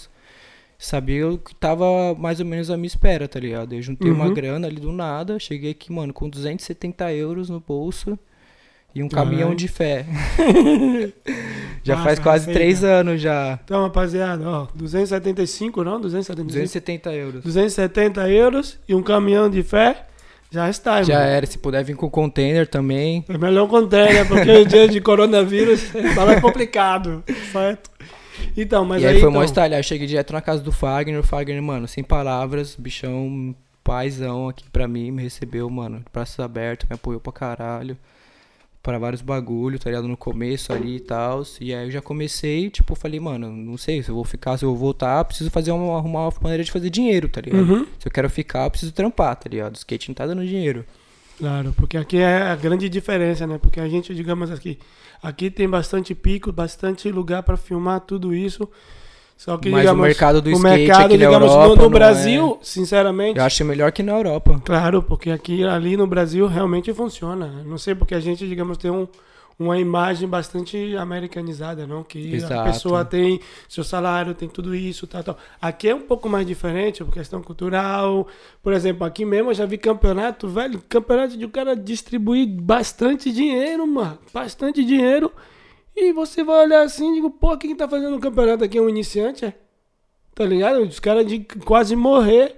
[0.80, 3.74] Sabia o que tava mais ou menos à minha espera, tá ligado?
[3.74, 4.34] Eu juntei uma Uhum.
[4.34, 8.18] grana ali do nada, cheguei aqui, mano, com 270 euros no bolso
[8.94, 10.06] e um caminhão de fé.
[11.84, 12.60] já Massa, faz quase receita.
[12.60, 13.60] três anos já.
[13.64, 16.00] Então, rapaziada, ó, 275, não?
[16.00, 16.48] 275?
[16.48, 17.44] 270 euros.
[17.44, 20.06] 270 euros e um caminhão de fé,
[20.52, 23.26] já está, Já era, se puder vir com container também.
[23.28, 24.24] É melhor conter, né?
[24.26, 27.90] Porque o dia de coronavírus tá mais complicado, certo?
[28.56, 29.74] Então, mas e aí, aí, foi então, mó style.
[29.74, 31.20] Aí eu cheguei direto na casa do Fagner.
[31.20, 36.90] O Fagner, mano, sem palavras, bichão, paizão aqui pra mim, me recebeu, mano, braços abertos,
[36.90, 37.98] me apoiou pra caralho.
[38.84, 40.08] Pra vários bagulho, tá ligado?
[40.08, 41.44] No começo ali e tal.
[41.60, 44.64] E aí eu já comecei, tipo, falei, mano, não sei se eu vou ficar, se
[44.64, 47.70] eu vou voltar, preciso fazer uma, arrumar uma maneira de fazer dinheiro, tá ligado?
[47.70, 47.86] Uhum.
[48.00, 49.76] Se eu quero ficar, eu preciso trampar, tá ligado?
[49.76, 50.86] O skate não tá dando dinheiro.
[51.38, 53.60] Claro, porque aqui é a grande diferença, né?
[53.62, 54.80] Porque a gente, digamos aqui,
[55.22, 58.68] aqui tem bastante pico, bastante lugar para filmar tudo isso.
[59.38, 61.76] Só que, Mas digamos, o mercado do o skate mercado, aqui na digamos, Europa no,
[61.76, 64.60] no não Brasil, sinceramente, Eu acho melhor que na Europa.
[64.66, 67.64] claro, porque aqui ali no Brasil realmente funciona.
[67.64, 69.08] Não sei porque a gente, digamos, tem um,
[69.60, 72.04] uma imagem bastante americanizada, não?
[72.04, 72.72] Que a Exato.
[72.72, 75.38] pessoa tem seu salário, tem tudo isso, tal, tal.
[75.60, 78.28] Aqui é um pouco mais diferente, por questão cultural.
[78.62, 83.32] Por exemplo, aqui mesmo eu já vi campeonato, velho, campeonato de o cara distribuir bastante
[83.32, 84.20] dinheiro, mano.
[84.32, 85.32] Bastante dinheiro.
[85.96, 88.82] E você vai olhar assim e digo, pô, quem tá fazendo o campeonato aqui é
[88.82, 89.54] um iniciante, é?
[90.36, 90.82] Tá ligado?
[90.82, 92.56] Os caras de quase morrer,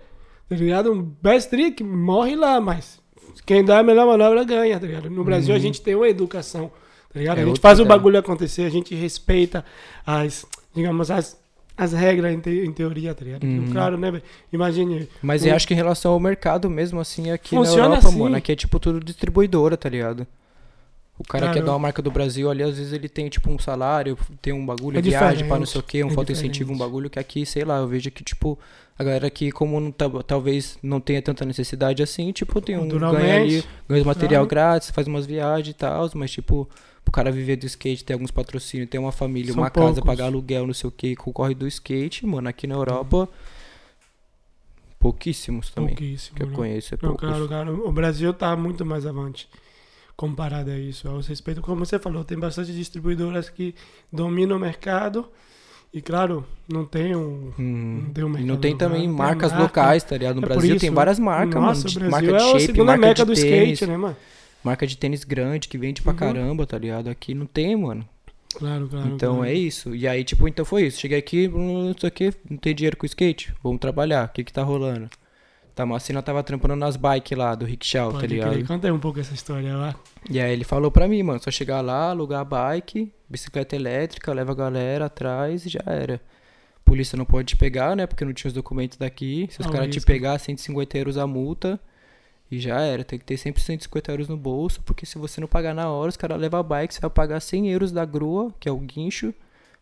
[0.50, 0.92] tá ligado?
[0.92, 3.00] Um best trick morre lá, mas
[3.46, 5.10] quem dá a melhor manobra ganha, tá ligado?
[5.10, 6.70] No Brasil a gente tem uma educação,
[7.14, 7.38] tá ligado?
[7.40, 7.98] É a gente faz o ideia.
[7.98, 9.64] bagulho acontecer, a gente respeita
[10.06, 10.46] as,
[10.76, 11.40] digamos, as,
[11.78, 13.44] as regras em, te- em teoria, tá ligado?
[13.44, 13.70] Uhum.
[13.72, 14.24] Claro, né, velho?
[14.52, 15.08] Imagine.
[15.22, 18.08] Mas um- eu acho que em relação ao mercado mesmo, assim, aqui Funciona na Europa,
[18.10, 18.20] assim.
[18.20, 20.28] mano, aqui é tipo tudo distribuidora, tá ligado?
[21.20, 21.54] O cara Claro.
[21.54, 24.18] que é de uma marca do Brasil ali, às vezes ele tem tipo um salário,
[24.42, 26.78] tem um bagulho, É viagem pra não sei o que, um é foto incentivo, um
[26.78, 28.58] bagulho que aqui, sei lá, eu vejo que tipo,
[28.98, 32.88] a galera aqui, como não tá- talvez não tenha tanta necessidade assim, tipo, tem um
[32.88, 34.48] ganha ali, ganha material claro.
[34.48, 36.68] grátis, faz umas viagens e tal, mas tipo,
[37.06, 40.04] o cara viver do skate, ter alguns patrocínios, ter uma família, São uma casa, poucos.
[40.06, 43.28] pagar aluguel, não sei o que, concorre do skate, mano, aqui na Europa,
[45.00, 45.96] pouquíssimos também.
[45.96, 46.36] pouquíssimo.
[46.38, 46.56] Que eu né?
[46.56, 47.28] conheço, é Não, poucos.
[47.28, 47.88] claro, claro.
[47.88, 49.48] O Brasil tá muito mais avante
[50.20, 51.08] comparado a isso.
[51.08, 53.74] Ao respeito, como você falou, tem bastante distribuidoras que
[54.12, 55.26] dominam o mercado.
[55.94, 57.54] E claro, não tem um.
[57.58, 58.02] Hum.
[58.04, 59.64] Não tem um E mercado não tem também tem a marcas marca.
[59.64, 60.36] locais, tá ligado?
[60.36, 61.86] No É Brasil isso, tem várias marcas, Nossa, mano.
[61.86, 63.98] o de- Brasil marca é de a shape, marca meca de do tênis, skate, né,
[63.98, 64.16] mano?
[64.62, 66.18] marca de tênis grande que vende pra Uhum.
[66.18, 67.08] caramba, tá ligado?
[67.10, 68.06] Aqui não tem, mano.
[68.56, 69.08] Claro, claro.
[69.16, 69.50] então claro.
[69.50, 69.96] é isso.
[69.96, 71.00] E aí, tipo, então foi isso.
[71.00, 74.26] Cheguei aqui, não sei o que, não tem dinheiro com skate, vamos trabalhar.
[74.28, 75.10] O que que tá rolando?
[75.80, 78.52] Damasceno tava trampando nas bikes lá do rickshaw, tá Pode ligado?
[78.52, 78.68] crer.
[78.68, 79.96] Conta aí um pouco essa história lá.
[80.30, 84.34] E aí ele falou pra mim, mano, só chegar lá, alugar a bike, bicicleta elétrica,
[84.34, 86.20] leva a galera atrás e já era.
[86.84, 88.06] Polícia não pode te pegar, né?
[88.06, 89.48] Porque não tinha os documentos daqui.
[89.52, 91.80] Se os Ah, caras te pegar, 150 euros a multa.
[92.52, 93.04] E já era.
[93.04, 96.10] Tem que ter sempre 150 euros no bolso, porque se você não pagar na hora,
[96.10, 98.78] os caras levam a bike, você vai pagar 100 euros da grua, que é o
[98.78, 99.34] guincho,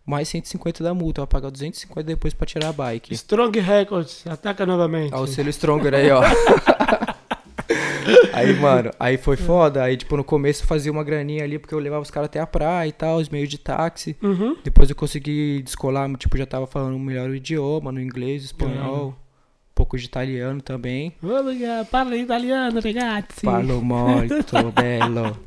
[0.07, 1.21] mais 150 da multa.
[1.21, 3.13] Vai pagar 250 depois pra tirar a bike.
[3.13, 5.13] Strong Records, ataca novamente.
[5.13, 6.21] Olha o selo Stronger aí, ó.
[8.31, 9.83] aí, mano, aí foi foda.
[9.83, 12.39] Aí, tipo, no começo eu fazia uma graninha ali, porque eu levava os caras até
[12.39, 14.15] a praia e tal, os meios de táxi.
[14.23, 14.55] Uhum.
[14.63, 19.75] Depois eu consegui descolar, tipo, já tava falando melhor o idioma, no inglês, espanhol, um
[19.75, 21.13] pouco de italiano também.
[21.21, 23.41] Olha, parla italiano, ragazzi.
[23.43, 25.37] Falo muito bello.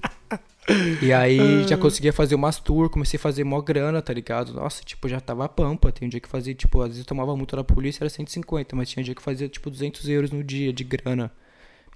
[1.03, 4.53] E aí já conseguia fazer umas tour, comecei a fazer mó grana, tá ligado?
[4.53, 5.91] Nossa, tipo, já tava pampa.
[5.91, 8.77] Tem um dia que fazia, tipo, às vezes eu tomava multa da polícia, era 150,
[8.77, 11.31] mas tinha dia que fazia, tipo, 200 euros no dia de grana.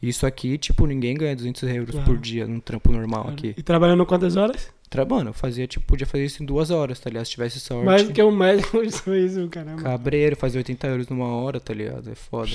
[0.03, 3.55] Isso aqui, tipo, ninguém ganha 200 euros por dia num trampo normal aqui.
[3.57, 4.69] E trabalhando quantas horas?
[4.91, 7.25] Tra- Mano, eu fazia, tipo, podia fazer isso em duas horas, tá ligado?
[7.27, 7.85] Se tivesse sorte.
[7.87, 9.83] Mais do que um médico isso, caramba.
[9.83, 12.11] Cabreiro, fazia 80 euros numa hora, tá ligado?
[12.11, 12.51] É foda.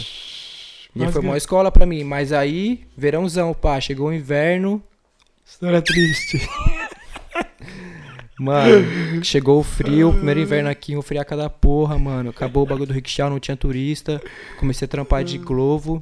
[0.95, 2.03] E foi que- uma escola pra mim.
[2.03, 4.81] Mas aí, verãozão, pá, chegou o inverno.
[5.49, 6.39] História triste.
[8.39, 12.29] Mano, chegou o frio, primeiro inverno aqui, um friaca da porra, mano.
[12.29, 14.21] Acabou o bagulho do rickshaw, não tinha turista.
[14.57, 16.01] Comecei a trampar de Glovo,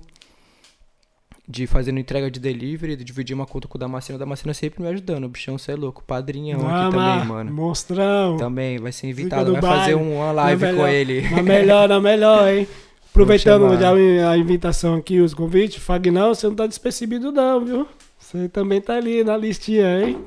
[1.48, 4.18] de fazendo entrega de delivery, de dividir uma conta com o Damasceno.
[4.18, 6.04] O Damasceno sempre me ajudando, o bichão, você é louco.
[6.06, 7.52] Padrinhão aqui Mama, também, mano.
[7.52, 8.38] Monstrão.
[8.38, 11.22] Também, vai ser invitado, do vai fazer uma live Na com melhor- ele.
[11.32, 12.68] Na melhor, na melhor, hein?
[13.10, 17.88] Aproveitando já a invitação aqui, os convites, Fagnão, você não tá despercebido não, viu?
[18.32, 20.18] Você também tá ali na listinha, hein?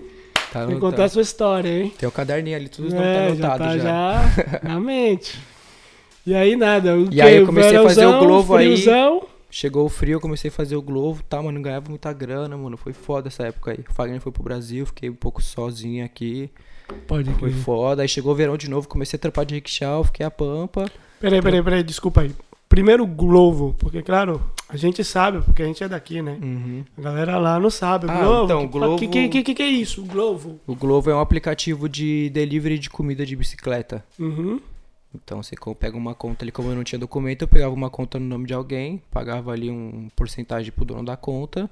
[0.53, 1.93] Tá Tem que contar tá- a sua história, hein?
[1.99, 3.83] Tem o caderninho ali, tudo É, não já tá tá anotado já.
[3.83, 5.39] já na mente.
[6.27, 8.67] E aí nada, o E aí eu comecei a fazer o Globo aí.
[8.77, 9.23] friozão.
[9.51, 12.57] Chegou o frio, eu comecei a fazer o Globo, tá, mano, não ganhava muita grana,
[12.57, 13.79] mano, foi foda essa época aí.
[13.89, 16.49] O Fagner foi pro Brasil, fiquei um pouco sozinho aqui,
[17.07, 17.63] Pode foi crer.
[17.63, 18.03] foda.
[18.03, 20.87] Aí chegou o verão de novo, comecei a trampar de rickshaw, fiquei a pampa.
[21.21, 22.31] Peraí, peraí, peraí, desculpa aí.
[22.69, 24.41] Primeiro Glovo, porque claro,
[24.73, 26.39] a gente sabe, porque a gente é daqui, né?
[26.41, 26.85] Uhum.
[26.97, 28.07] A galera lá não sabe.
[28.09, 30.61] Ah, Glovo, então, que, Glovo- Que, que, que, que, é isso, Glovo?
[30.67, 34.05] O Globo é um aplicativo de delivery de comida de bicicleta.
[34.19, 34.61] Uhum.
[35.15, 38.19] Então você pega uma conta ali, como eu não tinha documento, eu pegava uma conta
[38.19, 41.69] no nome de alguém, pagava ali um porcentagem pro dono da conta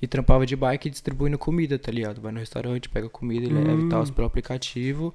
[0.00, 2.20] e trampava de bike distribuindo comida, tá ligado?
[2.20, 3.88] Vai no restaurante, pega comida e leva e Hum.
[3.88, 5.14] tal, pelo aplicativo.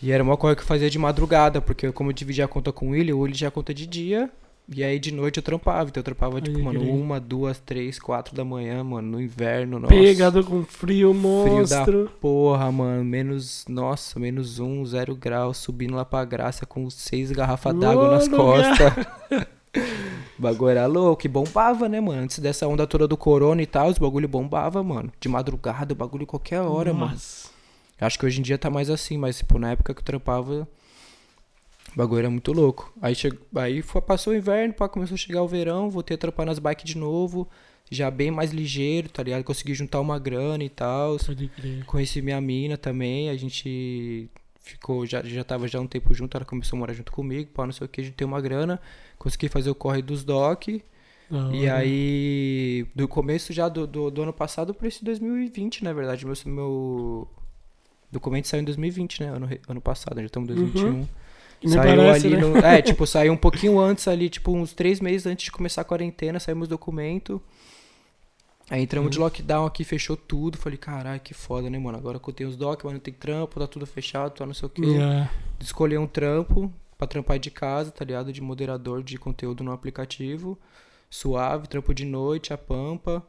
[0.00, 2.70] E era uma coisa que eu fazia de madrugada, porque como eu dividia a conta
[2.70, 4.30] com o William, o William tinha a conta de dia,
[4.68, 5.88] e aí de noite eu trampava.
[5.88, 9.78] Então eu trampava, tipo, Aí, mano, uma, duas, três, quatro da manhã, mano, no inverno,
[9.78, 9.94] nossa.
[9.94, 12.04] Pegado com frio Frio monstro.
[12.04, 13.04] da porra, mano.
[13.04, 18.28] Menos, nossa, menos um, zero grau, subindo lá pra graça com seis garrafas d'água nas
[18.28, 18.92] Mano, costas.
[19.36, 19.44] O
[20.42, 22.22] bagulho era louco e bombava, né, mano?
[22.22, 25.12] Antes dessa onda toda do corona e tal, os bagulho bombava, mano.
[25.20, 27.12] De madrugada, o bagulho qualquer hora, mano.
[27.12, 27.52] Nossa.
[28.00, 30.66] Acho que hoje em dia tá mais assim, mas, tipo, na época que eu trampava,
[31.94, 32.92] o bagulho era muito louco.
[33.00, 33.32] Aí, che...
[33.54, 36.58] aí foi, passou o inverno, pá, começou a chegar o verão, voltei a trampar nas
[36.58, 37.48] bikes de novo,
[37.90, 39.44] já bem mais ligeiro, tá ligado?
[39.44, 41.16] Consegui juntar uma grana e tal.
[41.86, 44.28] Conheci minha mina também, a gente
[44.60, 47.64] ficou, já, já tava já um tempo junto, ela começou a morar junto comigo, pá,
[47.64, 48.80] não sei o que, a gente tem uma grana,
[49.18, 50.64] consegui fazer o corre dos doc,
[51.30, 55.92] Da e aí, do começo já do, do, do ano passado pra esse 2020, na
[55.92, 57.28] verdade, meu, meu
[58.10, 60.90] documento saiu em 2020, né, ano, ano passado, já estamos em 2021.
[60.90, 61.23] Que nem
[61.68, 62.42] Saiu parece, ali né?
[62.42, 65.80] no, É, tipo, saiu um pouquinho antes ali, tipo, uns três meses antes de começar
[65.80, 67.40] a quarentena, saímos documento.
[68.70, 69.10] Aí entramos Uhum.
[69.10, 70.56] de lockdown aqui, fechou tudo.
[70.56, 71.98] Falei, caralho, que foda, né, mano?
[71.98, 74.54] Agora que eu tenho os doc, mas não tem trampo, tá tudo fechado, tá não
[74.54, 74.82] sei o quê.
[74.84, 75.30] Yeah.
[75.60, 78.32] Escolhi um trampo pra trampar de casa, tá ligado?
[78.32, 80.58] De moderador de conteúdo no aplicativo.
[81.10, 83.22] Suave, trampo de noite, a pampa.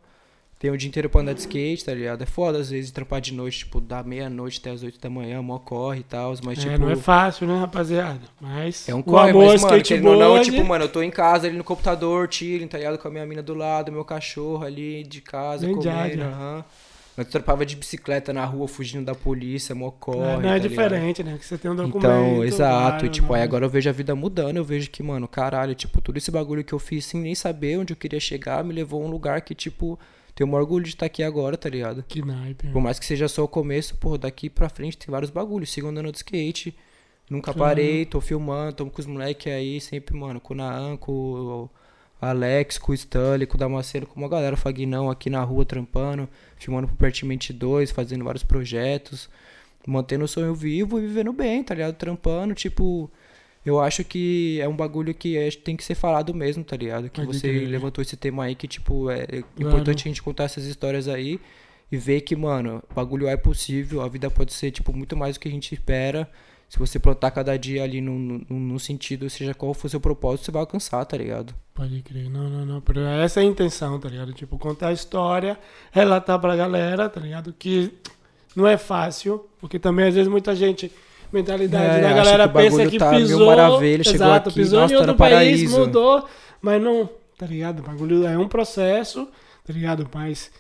[0.58, 2.22] Tem o dia inteiro pra andar de skate, tá ligado?
[2.22, 5.42] É foda às vezes trampar de noite, tipo, da meia-noite até as oito da manhã,
[5.42, 6.34] mó corre e tal.
[6.44, 6.78] Mas, É, tipo.
[6.80, 8.22] não é fácil, né, rapaziada?
[8.40, 11.12] Mas É um corre, amor mas, mano, querendo ou não, tipo, mano, eu tô em
[11.12, 12.98] casa ali no computador, chilling, tá ligado?
[12.98, 16.26] Com a minha mina do lado, meu cachorro ali de casa, Bem comendo, diária.
[16.28, 16.64] aham.
[17.18, 20.42] Nós trampava de bicicleta na rua, fugindo da polícia, mó corre, É, não é tá
[20.56, 20.70] ligado?
[20.70, 21.38] diferente, né?
[21.38, 21.98] Que você tem um documento.
[21.98, 22.90] Então, exato.
[22.90, 23.44] claro, e, tipo, aí né?
[23.46, 26.64] agora eu vejo a vida mudando, eu vejo que, mano, caralho, tipo, todo esse bagulho
[26.64, 29.42] que eu fiz sem nem saber onde eu queria chegar me levou a um lugar
[29.42, 29.98] que, tipo,
[30.36, 32.04] tenho maior orgulho de estar aqui agora, tá ligado?
[32.08, 32.68] Que naipe.
[32.68, 35.72] Por mais que seja só o começo, pô, daqui pra frente tem vários bagulhos.
[35.72, 36.76] Sigo andando de skate.
[37.30, 37.70] Nunca Claro.
[37.76, 41.70] parei, tô filmando, tô com os moleques aí, sempre, mano, com o Naan, com o
[42.22, 45.66] Alex, com o Stanley, com o Damasceno, com uma galera, o Fagnão aqui na rua
[45.66, 49.28] trampando, filmando pro Pertinente 2, fazendo vários projetos,
[49.88, 51.96] mantendo o sonho vivo e vivendo bem, tá ligado?
[51.96, 53.10] Trampando, tipo.
[53.66, 57.10] Eu acho que é um bagulho que é- tem que ser falado mesmo, tá ligado?
[57.10, 57.68] Que Pode você crer.
[57.68, 59.46] levantou esse tema aí que, tipo, é é Claro.
[59.60, 61.40] importante a gente contar essas histórias aí
[61.92, 65.40] e ver que, mano, bagulho é possível, a vida pode ser, tipo, muito mais do
[65.40, 66.30] que a gente espera.
[66.70, 70.00] Se você plantar cada dia ali no, no, no sentido, seja qual for o seu
[70.00, 71.54] propósito, você vai alcançar, tá ligado?
[71.76, 72.84] Pode crer, não, não, não.
[73.22, 74.34] Essa é a intenção, tá ligado?
[74.34, 75.58] Tipo, contar a história,
[75.92, 77.54] relatar pra galera, tá ligado?
[77.58, 77.92] Que
[78.56, 80.92] não é fácil, porque também às vezes muita gente,
[81.32, 84.80] mentalidade É, da galera que o pensa que tá pisou, maravilha, chegou exato, aqui, pisou
[84.82, 85.80] nossa, em tá outro país, paraíso.
[85.80, 86.26] mudou,
[86.62, 87.80] mas não, tá ligado?
[87.80, 89.28] O bagulho é um processo,
[89.66, 90.08] tá ligado?
[90.14, 90.52] Mas,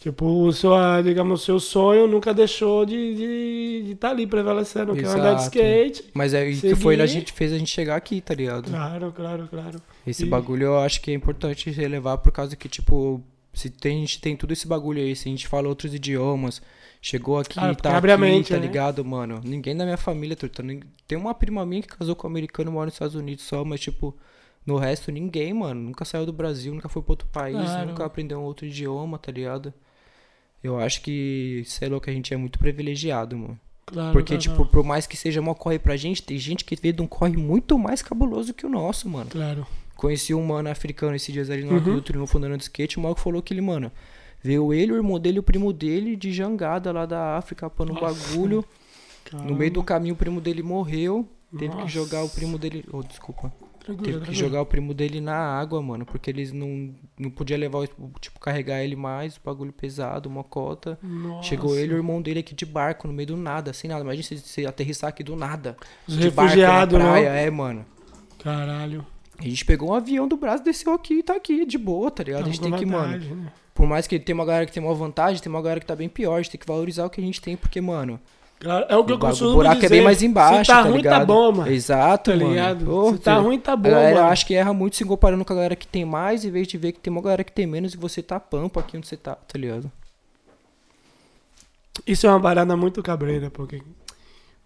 [0.00, 4.94] tipo, o seu, digamos, o seu sonho nunca deixou de de, de tá ali prevalecendo,
[4.94, 6.04] que é andar de skate.
[6.14, 8.70] Mas é isso que foi a gente fez a gente chegar aqui, tá ligado?
[8.70, 9.80] Claro, claro, claro.
[10.06, 13.98] Esse E- bagulho eu acho que é importante relevar por causa que, tipo, se tem,
[13.98, 16.60] a gente tem tudo esse bagulho aí, se a gente fala outros idiomas,
[17.06, 18.62] chegou aqui, porque tá aqui, mente, tá né?
[18.66, 19.40] ligado, mano?
[19.44, 22.72] Ninguém da minha família, truta, nin- tem uma prima minha que casou com um americano,
[22.72, 24.16] mora nos Estados Unidos só, mas, tipo,
[24.66, 27.88] no resto ninguém, mano, nunca saiu do Brasil, nunca foi pra outro país, Claro.
[27.90, 29.72] nunca aprendeu um outro idioma, tá ligado?
[30.62, 33.60] Eu acho que, sei lá, que a gente é muito privilegiado, mano.
[33.84, 34.40] claro Porque, claro.
[34.42, 37.06] tipo, por mais que seja uma corre pra gente, tem gente que veio de um
[37.06, 39.28] corre muito mais cabuloso que o nosso, mano.
[39.28, 39.66] Claro.
[39.94, 41.80] Conheci um mano africano esses dias ali no Uhum.
[41.96, 42.96] Do Triunfo andando de skate.
[42.98, 43.92] O maluco falou que ele, mano,
[44.44, 47.84] veio ele, o irmão dele e o primo dele de jangada lá da África pra
[47.86, 48.64] no bagulho.
[49.32, 49.84] No meio do Caramba.
[49.84, 51.26] caminho o primo dele morreu.
[51.50, 51.82] Teve Nossa.
[51.86, 52.84] que jogar o primo dele.
[52.92, 53.50] Oh, desculpa.
[53.80, 54.34] Tranquilo, Teve que tranquilo.
[54.48, 56.04] jogar o primo dele na água, mano.
[56.04, 57.86] Porque eles não, não podia levar, o-
[58.20, 60.98] tipo, carregar ele mais, o bagulho pesado, uma cota.
[61.02, 61.48] Nossa.
[61.48, 64.02] Chegou ele e o irmão dele aqui de barco, no meio do nada, sem nada.
[64.02, 65.76] Imagina se, se aterrissar aqui do nada.
[66.08, 67.44] Os de barco refugiados, na praia, né?
[67.46, 67.84] é, mano.
[68.42, 69.06] Caralho.
[69.38, 72.22] A gente pegou um avião do braço, desceu aqui e tá aqui, de boa, tá
[72.22, 72.42] ligado?
[72.42, 73.52] A gente Tamo tem que, mano, vantagem, né?
[73.74, 75.96] Por mais que tem uma galera que tem uma vantagem, tem uma galera que tá
[75.96, 78.20] bem pior, a gente tem que valorizar o que a gente tem, porque, mano,
[78.60, 79.86] Claro, é o que eu costumo o buraco dizer.
[79.86, 81.18] é bem mais embaixo, tá, tá ruim, ligado?
[81.20, 81.70] tá bom, mano.
[81.70, 82.48] Exato, Tá mano.
[82.50, 82.94] ligado?
[82.94, 84.28] Ô, Se tá ruim, tá bom, a galera mano.
[84.28, 86.78] acha que erra muito se comparando com a galera que tem mais, em vez de
[86.78, 89.16] ver que tem uma galera que tem menos e você tá pampa aqui onde você
[89.18, 89.90] tá, tá ligado?
[92.06, 93.82] Isso é uma parada muito cabreira, porque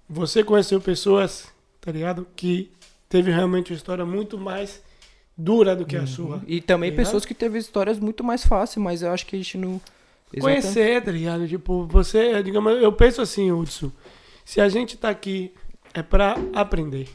[0.08, 1.48] você conheceu pessoas,
[1.80, 2.26] tá ligado?
[2.36, 2.70] Que
[3.08, 4.80] teve realmente uma história muito mais
[5.38, 6.42] dura do que a sua.
[6.46, 9.38] E também Tá pessoas que teve histórias muito mais fáceis, mas eu acho que a
[9.38, 9.80] gente não...
[10.32, 10.62] Exatamente.
[10.62, 11.48] Conhecer, tá ligado?
[11.48, 13.90] Tipo, você, digamos, eu penso assim, Hudson,
[14.44, 15.54] se a gente tá aqui
[15.94, 17.08] é pra aprender,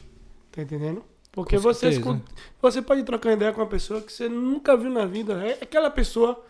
[0.50, 1.04] tá entendendo?
[1.30, 2.22] Porque você, escuta,
[2.62, 5.34] você pode trocar ideia com uma pessoa que você nunca viu na vida.
[5.46, 6.44] É- Aquela pessoa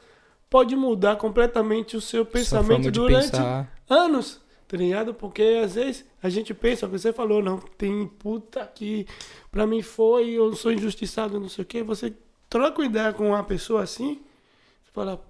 [0.48, 3.70] pode mudar completamente o seu pensamento durante pensar.
[3.88, 4.40] anos,
[4.74, 5.14] tá ligado?
[5.14, 9.06] Porque às vezes a gente pensa, o que você falou, não, tem puta que
[9.48, 11.84] pra mim foi, eu sou injustiçado, não sei o quê.
[11.84, 12.12] Você
[12.50, 14.20] troca uma ideia com uma pessoa assim,
[14.82, 15.24] você fala,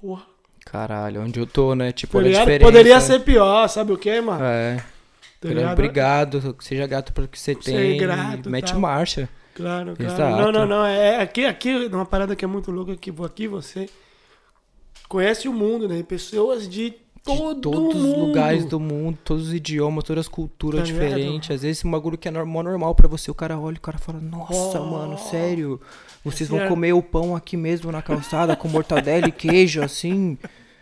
[0.00, 0.24] porra,
[0.64, 1.90] Caralho, onde eu tô, né?
[1.90, 2.44] Tipo, tá olha a ligado?
[2.44, 2.64] diferença.
[2.64, 4.44] Poderia ser pior, sabe o que, mano?
[4.44, 4.84] É.
[5.40, 5.72] Tá ligado?
[5.72, 7.96] Obrigado, seja grato pelo que você tem.
[7.96, 8.80] grato, mete tal.
[8.80, 9.28] marcha.
[9.54, 10.12] Claro, claro.
[10.12, 10.36] Exato.
[10.36, 10.86] Não, não, não.
[10.86, 13.88] É, é aqui, aqui, uma parada que é muito louca, que aqui você
[15.08, 16.02] conhece o mundo, né?
[16.02, 16.94] Pessoas de
[17.26, 18.26] todo todos os mundo.
[18.26, 21.08] lugares do mundo, todos os idiomas, todas as culturas Tá ligado?
[21.14, 21.50] diferentes.
[21.50, 23.80] Às vezes um bagulho que é normal, normal pra você, o cara olha e o
[23.82, 24.86] cara fala, nossa, Oh.
[24.90, 25.80] mano, sério?
[26.24, 30.38] Vocês vão é- comer o pão aqui mesmo na calçada com mortadela e queijo, assim?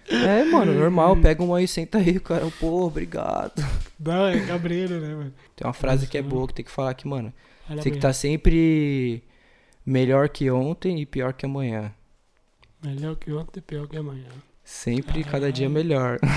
[0.08, 3.54] É, mano, normal, pega uma aí, senta aí, o cara, pô, obrigado.
[3.98, 5.32] Não, é cabreiro, né, mano?
[5.56, 7.32] Tem uma frase que é boa, que tem que falar que, mano,
[7.66, 9.22] Fala tem que estar sempre
[9.86, 11.90] melhor que ontem e pior que amanhã.
[12.84, 14.28] Melhor que ontem, pior que amanhã.
[14.64, 16.18] Sempre, cada dia melhor.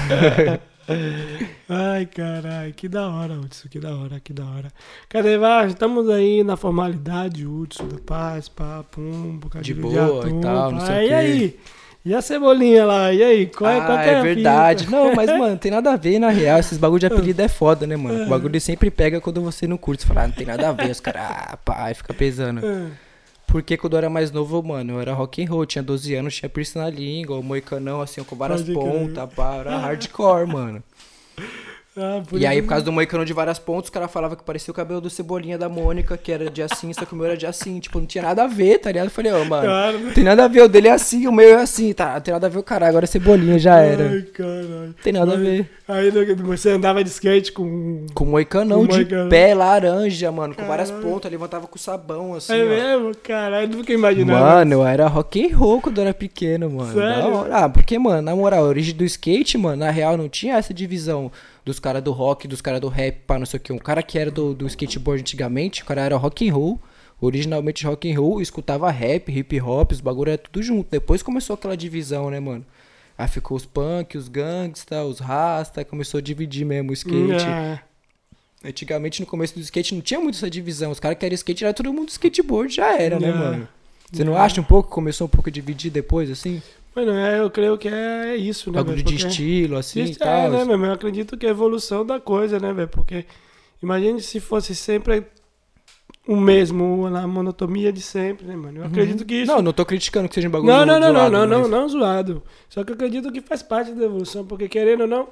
[1.68, 4.72] Ai, caralho, que da hora, Hudson, que da hora, que da hora.
[5.10, 5.68] Cadê, vai?
[5.68, 10.80] Estamos aí na formalidade, Hudson, da paz, papo, um bocadinho De boa e tal, não
[10.80, 11.60] sei o E aí?
[12.06, 13.12] E a cebolinha lá?
[13.12, 13.48] E aí?
[13.48, 14.86] Qual é, ah, qual é, é verdade.
[14.86, 14.96] fita?
[14.96, 16.58] Não, mas, mano, tem nada a ver, na real.
[16.58, 18.24] Esses bagulho de apelido é foda, né, mano?
[18.28, 20.04] O bagulho sempre pega quando você não curte.
[20.04, 20.90] Você fala, ah, não tem nada a ver.
[20.90, 22.62] Os caras, ah, pá, fica pesando.
[23.48, 25.66] Porque quando eu era mais novo, mano, eu era rock and roll.
[25.66, 29.56] Tinha 12 anos, tinha piercing na língua, moicanão, assim, com várias pontas, pá.
[29.56, 30.84] Era hardcore, mano.
[31.98, 34.72] ah, E aí, por causa do moicano de várias pontas, os caras falavam que parecia
[34.72, 37.36] o cabelo do Cebolinha da Mônica, que era de assim, só que o meu era
[37.38, 37.80] de assim.
[37.80, 39.06] Tipo, não tinha nada a ver, tá ligado?
[39.08, 40.00] Eu falei, ô, mano, Claro.
[40.00, 40.62] não tem nada a ver.
[40.62, 41.94] O dele é assim, o meu é assim.
[41.94, 42.88] Tá, não tem nada a ver o cara.
[42.88, 44.10] Agora é Cebolinha, já era.
[44.10, 44.96] Ai, caralho.
[45.04, 45.70] Tem nada a Mas- ver.
[45.90, 48.06] Aí você andava de skate com.
[48.14, 49.30] Com moicanão Com de moicanão.
[49.30, 51.08] pé laranja, mano, com várias Caralho.
[51.08, 52.68] pontas, levantava com sabão, assim, é ó.
[52.68, 53.12] mesmo?
[53.24, 54.46] Caralho, nunca imaginava.
[54.58, 56.94] Mano, eu era rock and roll quando eu era pequeno, mano.
[56.94, 57.46] Sério?
[57.54, 60.74] Ah, porque, mano, na moral, a origem do skate, mano, na real não tinha essa
[60.74, 61.32] divisão
[61.68, 63.74] dos caras do rock, dos caras do rap, pá, não sei o que.
[63.74, 66.82] Um cara que era do, do skateboard antigamente, o cara era rock and roll,
[67.20, 70.90] originalmente rock and roll, escutava rap, hip hop, os bagulho era tudo junto.
[70.90, 72.66] Depois começou aquela divisão, né, mano?
[73.18, 77.46] Aí ficou os punk, os gangsta, os rasta, começou a dividir mesmo o skate.
[77.46, 77.80] É.
[78.64, 80.92] Antigamente, no começo do skate, não tinha muito essa divisão.
[80.92, 83.34] Os caras que eram skate, era todo mundo skateboard, já era, né, É.
[83.34, 83.68] mano?
[84.12, 84.40] Você não É.
[84.40, 86.62] acha um pouco que começou um pouco a dividir depois, assim?
[86.98, 90.24] Mano, é, eu creio que é isso, né, Bagulho de Porque- estilo, assim, e Isso
[90.24, 90.50] é, tal.
[90.50, 90.84] né, meu?
[90.86, 92.88] Eu acredito que é a evolução da coisa, né, velho?
[92.88, 93.24] Porque
[93.84, 95.24] imagine se fosse sempre
[96.28, 98.80] o mesmo, na monotonia de sempre, né, mano?
[98.80, 99.52] Eu acredito que isso.
[99.52, 99.58] Uhum.
[99.58, 101.62] Não, não tô criticando que seja um bagulho não, não, não, não, zoado, não, não,
[101.62, 102.44] mas- não zoado.
[102.68, 105.28] Só que eu acredito que faz parte da evolução, porque querendo ou não,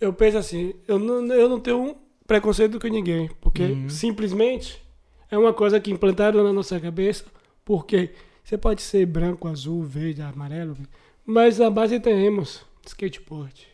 [0.00, 1.94] eu penso assim, eu não, eu não tenho um
[2.26, 3.88] preconceito com ninguém, porque Uhum.
[3.88, 4.82] simplesmente
[5.30, 7.24] é uma coisa que implantaram na nossa cabeça,
[7.64, 8.10] porque
[8.50, 10.76] você pode ser branco, azul, verde, amarelo,
[11.24, 13.68] mas na base temos skateboard.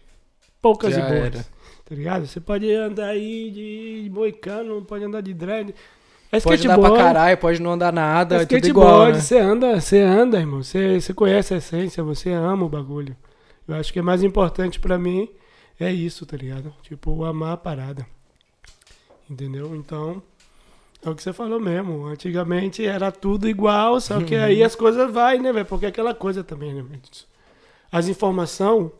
[0.60, 1.24] Poucas Já e boas.
[1.24, 1.46] era.
[1.82, 2.26] Tá ligado?
[2.26, 5.74] Você pode andar aí de moicano, pode andar de dread.
[6.30, 9.20] É Pode andar pra caralho, pode não andar nada, é tudo skateboard, igual, né?
[9.20, 10.62] você anda, você anda, irmão.
[10.62, 13.16] Você, você conhece a essência, você ama o bagulho.
[13.66, 15.26] Eu acho que é mais importante pra mim
[15.80, 16.74] é isso, tá ligado?
[16.82, 18.06] Tipo, amar a parada.
[19.30, 19.74] Entendeu?
[19.74, 20.22] Então,
[21.08, 22.06] é o que você falou mesmo.
[22.06, 25.66] Antigamente era tudo igual, só que aí as coisas vai, né, velho?
[25.66, 27.00] Porque é aquela coisa também, né, velho?
[27.90, 28.90] As informações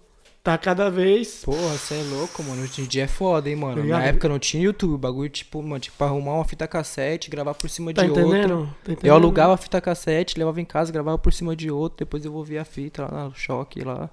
[0.42, 2.62] tá cada vez Porra, você é louco, mano.
[2.62, 3.83] Hoje em dia é foda, hein, mano.
[3.83, 6.69] Tá Na época não tinha YouTube, o bagulho, tipo, mano, tipo, pra arrumar uma fita
[6.69, 8.23] cassete, gravar por cima Tá de outra.
[8.25, 8.66] entendendo?
[8.85, 9.05] Tá entendendo?
[9.07, 12.33] Eu alugava a fita cassete, levava em casa, gravava por cima de outro, depois eu
[12.33, 14.09] ouvia a fita lá no choque lá.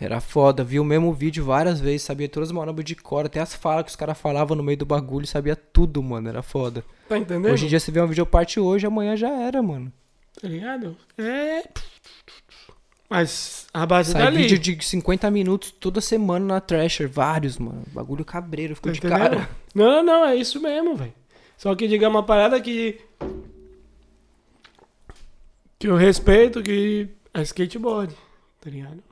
[0.00, 3.40] Era foda, vi o mesmo vídeo várias vezes, sabia todas as manobras de cor, até
[3.40, 6.84] as falas que os caras falavam no meio do bagulho, sabia tudo, mano, era foda.
[7.08, 7.52] Tá entendendo?
[7.52, 9.92] Hoje em dia você vê um vídeo parte hoje, amanhã já era, mano.
[10.40, 10.96] Tá ligado?
[11.16, 11.62] É.
[13.08, 14.42] Mas a base Sai tá ali.
[14.48, 17.84] vídeo de 50 minutos toda semana na Thrasher, vários, mano.
[17.92, 19.30] Bagulho cabreiro, ficou Tá de entendendo?
[19.36, 19.50] cara.
[19.74, 21.12] Não, não, não, é isso mesmo, velho.
[21.56, 22.98] Só que diga uma parada que.
[25.78, 28.12] Que eu respeito que é skateboard,
[28.60, 29.02] tá ligado?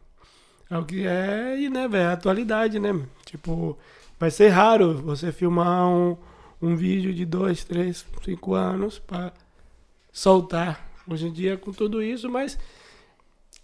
[0.72, 2.98] É o que é, e né, velho, é a atualidade, né?
[3.26, 3.76] Tipo,
[4.18, 6.16] vai ser raro você filmar um,
[6.62, 9.34] um vídeo de dois, três, cinco anos pra
[10.10, 10.90] soltar.
[11.06, 12.58] Hoje em dia com tudo isso, mas.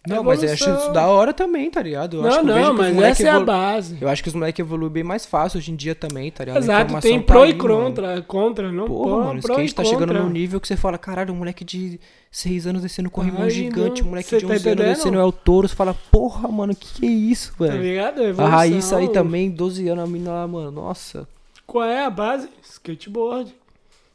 [0.08, 2.18] Não, mas eu acho isso da hora também, tá ligado?
[2.18, 3.98] Eu Não, não, mas essa é a base.
[4.00, 6.62] Eu acho que os moleques evoluem bem mais fácil hoje em dia também, tá ligado?
[6.62, 9.84] Exato, tem tá pro aí, e contra, contra, não Porra, pô, mano, o skate tá
[9.84, 14.02] chegando num nível que você fala, caralho, um moleque de 6 anos descendo corrimão gigante,
[14.02, 14.94] não, um moleque de tá 11 anos entendendo?
[14.94, 17.82] descendo é o touro, você fala, porra, mano, que que é isso, Tá velho?
[17.82, 18.20] ligado?
[18.38, 18.48] a.
[18.48, 21.28] Raíssa aí também, 12 anos, a menina lá, mano, nossa,
[21.66, 22.48] Qual é a base?
[22.62, 23.54] Skateboard.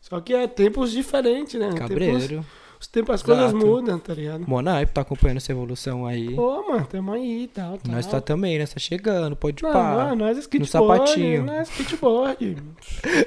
[0.02, 1.68] Só que é tempos diferentes, né?
[1.70, 2.46] Tempos, cabreiro.
[2.84, 3.66] Os tempos, as coisas Exato.
[3.66, 4.44] mudam, tá ligado?
[4.46, 6.36] Monaipe tá acompanhando essa evolução aí.
[6.36, 7.94] Pô, mano, tamo aí e tal, tal.
[7.96, 8.66] Nós tá também, né?
[8.66, 9.84] Tá chegando, pode Não, pá.
[9.84, 10.70] mano, nós é skateboard.
[10.70, 11.44] sapatinho.
[11.46, 12.58] Nós é skateboard.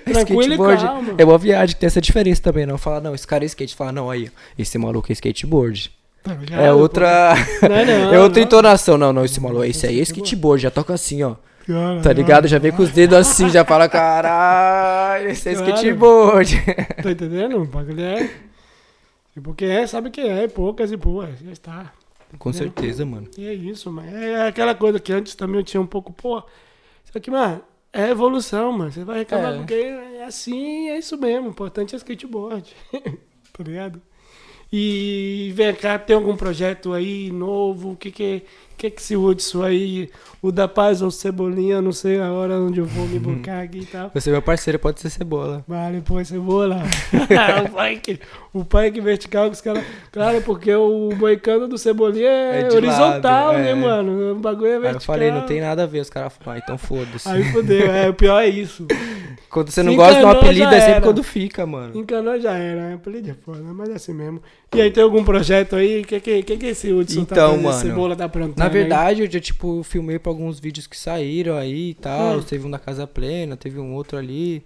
[0.05, 0.85] Tranquilo skateboard
[1.19, 2.77] e é uma viagem que tem essa diferença também, não.
[2.77, 3.75] Fala, não, esse cara é skate.
[3.75, 5.91] Fala, não, aí, esse maluco é skateboard.
[6.23, 7.35] Tá ligado, É outra.
[7.63, 8.47] Não, não, é outra não.
[8.47, 8.99] entonação.
[8.99, 10.63] Não, não, esse maluco, esse aí é skateboard.
[10.65, 11.35] Já toca assim, ó.
[11.67, 12.17] Cara, Tá não.
[12.17, 12.47] ligado?
[12.47, 16.63] Já vem com os dedos assim, já fala, caralho, esse é skateboard.
[17.03, 17.63] Tá entendendo?
[17.63, 18.31] O bagulho é.
[19.37, 20.49] Tipo, quem é, sabe quem é.
[20.49, 21.39] Poucas e boas.
[21.41, 21.93] Já está.
[22.39, 23.29] Com certeza, mano.
[23.37, 24.09] E é isso, mano.
[24.09, 26.43] É aquela coisa que antes também eu tinha um pouco, pô.
[27.05, 27.61] Só que, mano,
[27.93, 28.91] é evolução, mano.
[28.91, 29.59] Você vai reclamar É.
[29.59, 31.49] porque é assim, é isso mesmo.
[31.49, 32.75] O importante é skateboard.
[33.53, 34.01] tá ligado?
[34.73, 37.91] E vem cá, tem algum projeto aí novo?
[37.93, 38.43] O que que,
[38.77, 40.11] que que se usa isso aí?
[40.43, 43.79] O da Paz ou Cebolinha, não sei a hora onde eu vou me buscar aqui
[43.81, 44.11] e tal.
[44.15, 45.65] Você é meu parceiro, pode ser cebola.
[45.67, 46.83] Vale, pô, cebola.
[47.65, 48.21] o punk,
[48.53, 49.83] o punk vertical que os caras.
[50.13, 53.75] Claro, porque o moicano do cebolinha é, É horizontal, lado, né, é.
[53.75, 54.33] mano?
[54.33, 55.01] O bagulho é Aí vertical.
[55.01, 56.01] eu falei, não tem nada a ver.
[56.01, 57.29] Os caras falaram, ah, então foda-se.
[57.29, 58.87] Aí fodeu, é, o pior é isso.
[59.51, 61.97] Quando você se não gosta de um apelido, é sempre quando fica, mano.
[61.99, 64.43] Encanou já era, é apelido é foda, mas é assim mesmo.
[64.75, 66.03] E aí, tem algum projeto aí?
[66.03, 67.63] O que, que, que, que esse Hudson tá Então, fazendo?
[67.65, 68.66] mano, Cebola tá aprontando?
[68.67, 68.79] Na aí?
[68.81, 72.39] verdade, eu já, tipo, filmei pra alguns vídeos que saíram aí e tal.
[72.39, 72.43] Hum.
[72.43, 74.65] Teve um da Casa Plena, teve um outro ali.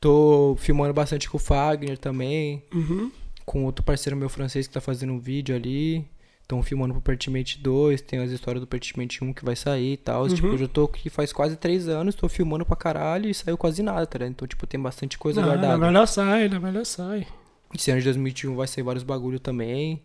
[0.00, 2.62] Tô filmando bastante com o Fagner também.
[2.74, 3.10] Uhum.
[3.44, 6.04] Com outro parceiro meu francês que tá fazendo um vídeo ali.
[6.42, 8.00] Estão filmando pro Pertimate 2.
[8.02, 10.28] Tem as histórias do Pertimate 1 que vai sair e tal.
[10.28, 10.52] Tipo, Uhum.
[10.54, 13.82] eu já tô aqui faz quase três anos, tô filmando pra caralho e saiu quase
[13.82, 14.32] nada, tá ligado?
[14.32, 15.78] Então, tipo, tem bastante coisa Não, guardada.
[15.78, 17.26] Na melhor sai, na melhor sai.
[17.74, 20.02] Esse ano de 2021 vai sair vários bagulho também.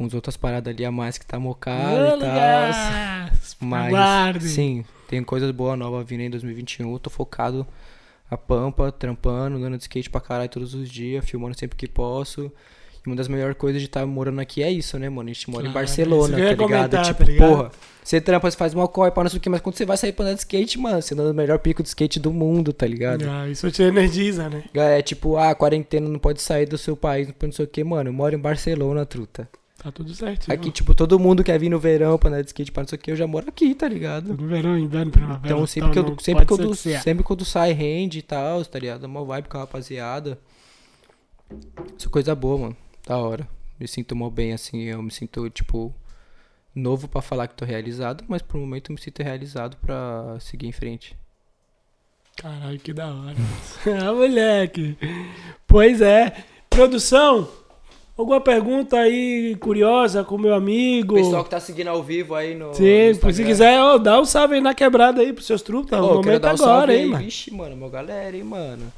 [0.00, 2.30] Com as outras paradas ali a mais que tá mocada e tal.
[3.60, 4.48] Mas, Aguarde.
[4.48, 6.96] sim, tem coisas boas novas vindo em 2021.
[6.96, 7.66] Tô focado
[8.30, 12.50] a pampa, trampando, andando de skate pra caralho todos os dias, filmando sempre que posso.
[13.04, 15.28] E uma das melhores coisas de estar morando aqui é isso, né, mano?
[15.28, 16.56] A gente mora em Claro, Barcelona, tá ligado?
[16.56, 17.48] comentar, tipo, tá ligado?
[17.50, 17.70] porra,
[18.02, 19.98] você trampa, você faz uma corre pra não sei o que, mas quando você vai
[19.98, 22.72] sair pra andar de skate, mano, você anda no melhor pico de skate do mundo,
[22.72, 23.28] tá ligado?
[23.28, 24.64] Ah, isso te energiza, né?
[24.72, 28.08] É tipo, ah, quarentena não pode sair do seu país, não sei o que, mano.
[28.08, 29.46] Eu moro em Barcelona, truta.
[29.82, 30.52] Tá tudo certo.
[30.52, 32.98] Aqui, tipo, todo mundo quer vir no verão pra andar de skate, pra não sei
[32.98, 34.34] o que, eu já moro aqui, tá ligado?
[34.34, 35.54] No verão, inverno, primavera.
[35.54, 37.00] Então, sempre, que eu, sempre, que seja.
[37.00, 39.04] sempre quando sai rende e tal, tá ligado?
[39.04, 40.38] Uma vibe com a rapaziada.
[41.96, 42.76] Isso é coisa boa, mano.
[43.06, 43.48] Da hora.
[43.78, 44.82] Me sinto mal bem, assim.
[44.82, 45.94] Eu me sinto, tipo,
[46.74, 50.36] novo pra falar que tô realizado, mas por um momento eu me sinto realizado pra
[50.40, 51.16] seguir em frente.
[52.36, 53.36] Caralho, que da hora.
[54.06, 54.98] ah, moleque.
[55.66, 56.44] Pois é.
[56.68, 57.48] Produção,
[58.20, 61.16] alguma pergunta aí curiosa com meu amigo?
[61.44, 62.74] que tá seguindo ao vivo aí no.
[62.74, 65.90] Sim, se quiser, ó, dá um salve aí na quebrada aí pros seus truques.
[65.90, 66.00] Tá?
[66.00, 67.08] Ô, o momento dar um agora, hein, aí.
[67.08, 67.24] mano.
[67.24, 68.92] Vixe, mano, meu galera, hein, mano.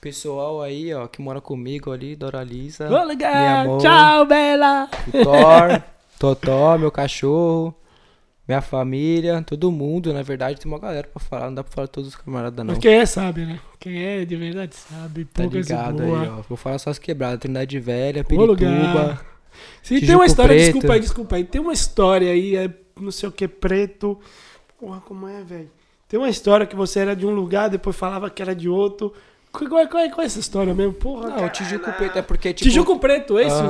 [0.00, 2.88] Pessoal aí, ó, que mora comigo ali, Doralisa.
[3.04, 3.32] Legal.
[3.60, 3.80] amor.
[3.80, 4.88] Tchau, Bela.
[5.22, 5.82] Thor,
[6.18, 7.74] Totó, meu cachorro,
[8.46, 11.86] minha família, todo mundo, na verdade, tem uma galera pra falar, não dá pra falar
[11.86, 12.74] todos os camaradas não.
[12.74, 13.60] Mas quem é sabe, né?
[13.78, 15.24] Quem é de verdade sabe.
[15.26, 16.42] Tá Poucas ligado aí, ó.
[16.48, 18.24] Vou falar só as quebradas, Trindade Velha.
[18.24, 19.20] Pirituba.
[19.82, 20.64] Se tem uma história, Preto.
[20.64, 21.44] desculpa aí, desculpa aí.
[21.44, 22.70] Tem uma história aí, é
[23.00, 24.18] não sei o que, preto.
[24.78, 25.70] Porra, como é, velho?
[26.08, 29.12] Tem uma história que você era de um lugar, depois falava que era de outro.
[29.50, 30.92] Qual, qual, qual é, qual é essa história mesmo?
[30.94, 31.48] Porra, Não, cara.
[31.48, 32.68] Tijuco Preto é porque, tipo...
[32.68, 33.62] Tijuco Preto, é isso?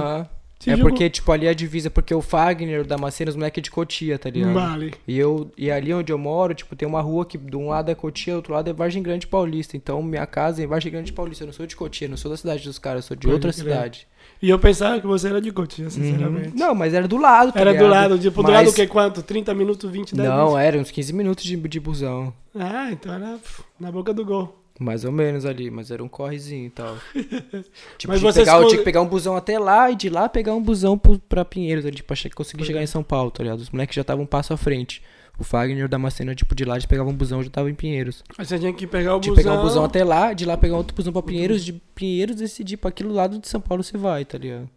[0.69, 0.73] Aham.
[0.73, 3.59] É Tijuco- porque, tipo, ali é a divisa, porque o Fagner, o Damasceno, os moleques
[3.61, 4.55] é de Cotia, tá ligado?
[4.55, 4.95] Vale.
[5.09, 7.91] E, eu, e ali onde eu moro, tipo, tem uma rua que de um lado
[7.91, 9.77] é Cotia, do outro lado é Vargem Grande Paulista.
[9.77, 11.45] Então minha casa é em Vargem Grande Paulista.
[11.45, 13.35] Eu não sou de Cotia, não sou da cidade dos caras, eu sou de Pode
[13.35, 13.63] outra crer.
[13.65, 14.07] cidade.
[14.41, 15.91] E eu pensava que você era de Cotia, Uhum.
[15.91, 16.57] sinceramente.
[16.57, 17.91] Não, mas era do lado, tá Era do ligado?
[17.91, 18.87] lado, tipo, do Mas- lado o que?
[18.87, 19.23] Quanto?
[19.23, 20.59] 30 minutos, 20, 10 Não, minutos?
[20.61, 22.33] era uns 15 minutos de, de busão.
[22.55, 23.39] Ah, então era
[23.81, 24.62] na boca do gol.
[24.83, 26.97] Mais ou menos ali, mas era um correzinho e tal.
[27.15, 30.09] tipo, Mas tinha, que pegar, quando- tinha que pegar um busão até lá e de
[30.11, 32.83] lá pegar um busão pro, pra Pinheiros, ali, pra che- conseguir chegar é.
[32.83, 33.61] em São Paulo, tá ligado?
[33.61, 35.03] Os moleques já estavam um passo à frente.
[35.39, 37.75] O Fagner o Damasceno, tipo, de lá eles pegavam um busão e já tava em
[37.75, 38.23] Pinheiros.
[38.37, 39.45] Aí você tinha que pegar o Tinha busão.
[39.51, 42.77] pegar um busão até lá, de lá pegar outro busão pra Pinheiros, de Pinheiros decidir
[42.77, 44.69] pra aquele lado de São Paulo você vai, tá ligado?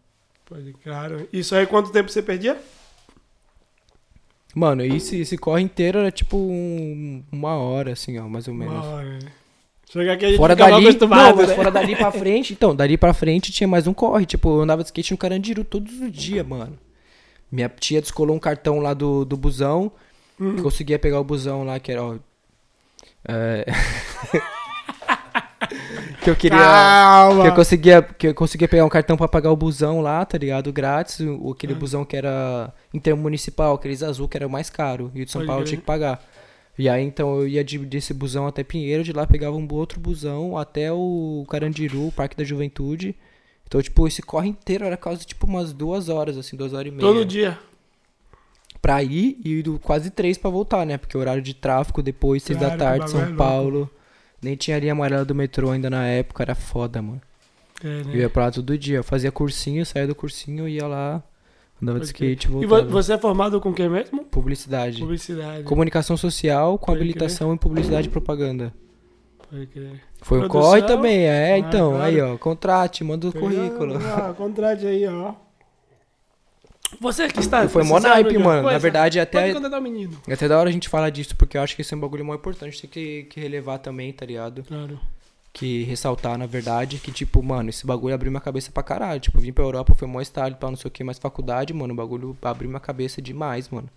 [0.45, 1.27] Pode, claro.
[1.33, 2.57] Isso aí, quanto tempo você perdia?
[4.53, 8.73] Mano, esse, esse corre inteiro era tipo um- uma hora, assim, ó, mais ou menos.
[8.73, 9.09] Uma hora.
[9.19, 9.19] né?
[10.01, 11.55] Chegar aqui a gente Fora fica dali, acostumado, não, mas né?
[11.55, 14.81] fora dali pra frente, então, dali pra frente tinha mais um corre, tipo, eu andava
[14.83, 16.77] de skate no Carandiru todos os dias, mano.
[17.51, 19.91] Minha tia descolou um cartão lá do, do busão,
[20.39, 20.61] Hum.
[20.61, 22.15] conseguia pegar o busão lá, que era, ó,
[23.27, 23.65] é...
[26.21, 26.57] que eu queria...
[26.57, 27.43] Calma.
[27.43, 30.37] Que eu, conseguia, que eu conseguia pegar um cartão pra pagar o busão lá, tá
[30.37, 30.71] ligado?
[30.73, 31.19] Grátis.
[31.19, 31.77] O, aquele Ah.
[31.77, 35.11] busão que era intermunicipal, aqueles azul que era o mais caro.
[35.15, 35.69] E o de São Paulo eu crer.
[35.69, 36.21] tinha que pagar.
[36.78, 39.99] E aí então eu ia de, desse busão até Pinheiro, de lá pegava um outro
[39.99, 43.15] busão até o Carandiru, o Parque da Juventude.
[43.67, 46.91] Então, tipo, esse corre inteiro era quase tipo umas duas horas, assim, duas horas e
[46.91, 47.01] meia.
[47.01, 47.57] Todo dia.
[48.82, 50.97] Pra ir e quase três pra voltar, né?
[50.97, 53.36] Porque o horário de tráfico depois, seis Claro, da tarde, é São.
[53.36, 53.89] Paulo.
[54.41, 57.21] Nem tinha linha amarela do metrô ainda na época, era foda, mano.
[57.84, 58.15] É, né?
[58.15, 58.97] Eu ia pra lá todo dia.
[58.97, 61.23] Eu fazia cursinho, saía do cursinho, ia lá,
[61.82, 62.32] andava de crer.
[62.32, 62.84] skate, E voltava.
[62.84, 64.23] vo- você é formado com o que mesmo?
[64.26, 64.99] Publicidade.
[64.99, 65.63] Publicidade.
[65.63, 68.73] Comunicação social com Pode habilitação em publicidade e propaganda.
[69.49, 70.01] Pode crer.
[70.21, 70.61] Foi o Produção?
[70.61, 71.91] corre também, é, Ah, então.
[71.91, 72.03] claro.
[72.03, 73.97] Aí, ó, contrate, manda o currículo.
[73.97, 75.34] Ah, contrate aí, ó.
[76.99, 77.67] Você que está.
[77.67, 78.57] Foi mó naipe, mano.
[78.57, 81.61] Na coisa, verdade, Pode até, o até da hora a gente falar disso, porque eu
[81.61, 82.80] acho que esse é um bagulho mó importante.
[82.82, 84.63] Tem que, que relevar também, tá ligado?
[84.63, 84.99] Claro.
[85.57, 89.21] Que ressaltar, na verdade, que, tipo, mano, esse bagulho abriu minha cabeça pra caralho.
[89.21, 91.73] Tipo, vim pra Europa, foi mó style e tal, não sei o que, mas faculdade,
[91.73, 93.89] mano, o bagulho abriu minha cabeça demais, mano.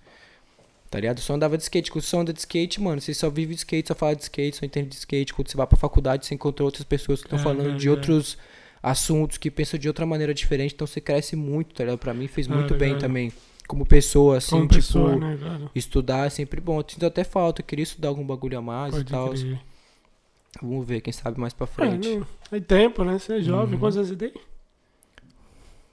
[0.88, 1.18] Tá ligado?
[1.18, 1.90] Eu só andava de skate.
[1.90, 4.22] Quando você só anda de skate, mano, você só vive de skate, só fala de
[4.22, 5.34] skate, só entende de skate.
[5.34, 7.90] Quando você vai pra faculdade, você encontra outras pessoas que estão falando de é.
[7.90, 8.38] outros
[8.80, 11.98] assuntos, que pensam de outra maneira diferente, então você cresce muito, tá ligado?
[11.98, 13.32] Pra mim fez muito bem também.
[13.66, 16.78] Como pessoa, assim, Como tipo, pessoa, né, estudar é sempre bom.
[16.78, 19.30] Eu sinto até falta, eu queria estudar algum bagulho a mais e Pode tal.
[19.30, 19.58] crer.
[20.62, 22.08] Vamos ver, quem sabe mais pra É, frente.
[22.16, 23.18] não, tem tempo, né?
[23.18, 23.74] Você é jovem.
[23.74, 23.80] Uhum.
[23.80, 24.32] Quantos anos você tem?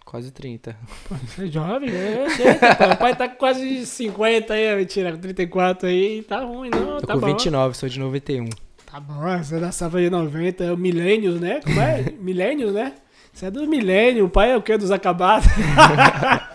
[0.03, 0.78] Quase 30.
[1.10, 2.26] Pô, Você é jovem, né?
[2.26, 2.91] Eu sei, pai.
[2.93, 6.22] O pai tá com quase 50 aí, mentira, com 34 aí.
[6.24, 6.99] Tá ruim, não.
[6.99, 7.28] Tô tá com bom.
[7.28, 8.47] 29, sou de 91.
[8.89, 11.60] Tá bom, você é da safra de 90, é o Milênios, né?
[11.62, 12.12] Como é?
[12.20, 12.93] Milênios, né?
[13.34, 14.78] Você é dos milênios, o pai é o quê?
[14.78, 15.45] Dos acabados?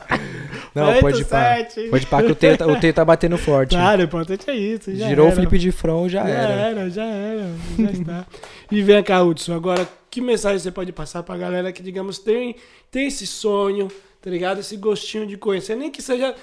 [0.75, 1.57] Não, pode pá.
[1.91, 3.71] Pode pá que o T, tá- o T tá batendo forte.
[3.71, 4.95] Claro, o importante é isso.
[4.95, 5.35] Girou era.
[5.35, 6.53] o flip de front, já, Já era.
[6.53, 8.27] era, já era, já está.
[8.71, 12.55] E vem cá, Hudson, agora, que mensagem você pode passar pra galera que, digamos, tem,
[12.91, 13.89] tem esse sonho,
[14.23, 14.61] tá ligado?
[14.61, 16.35] Esse gostinho de conhecer, nem que seja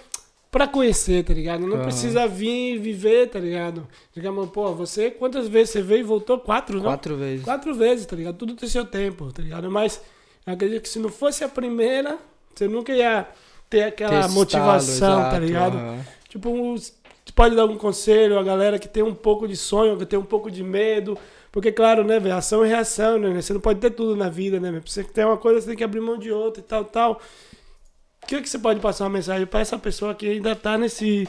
[0.52, 1.62] pra conhecer, tá ligado?
[1.68, 1.84] Não Aham.
[1.84, 3.88] precisa vir e viver, tá ligado?
[4.14, 6.40] Digamos, pô, você, quantas vezes você veio e voltou?
[6.40, 6.84] Quatro, não?
[6.86, 7.44] Quatro vezes.
[7.46, 8.36] Quatro vezes, tá ligado?
[8.36, 9.70] Tudo tem seu tempo, tá ligado?
[9.72, 10.02] Mas
[10.46, 12.18] eu acredito que se não fosse a primeira,
[12.56, 13.28] você nunca ia
[13.70, 15.78] ter aquela esse motivação, tá ligado?
[15.78, 16.06] aham.
[16.30, 16.94] Tipo, você
[17.34, 20.26] pode dar algum conselho à galera que tem um pouco de sonho, que tem um
[20.26, 21.18] pouco de medo.
[21.52, 22.36] Porque, claro, né, velho?
[22.36, 23.42] Ação e reação, né?
[23.42, 24.72] Você não pode ter tudo na vida, né?
[24.72, 27.22] Pra você ter uma coisa, você tem que abrir mão de outra e tal, tal.
[28.24, 31.28] O que, que você pode passar uma mensagem pra essa pessoa que ainda tá nesse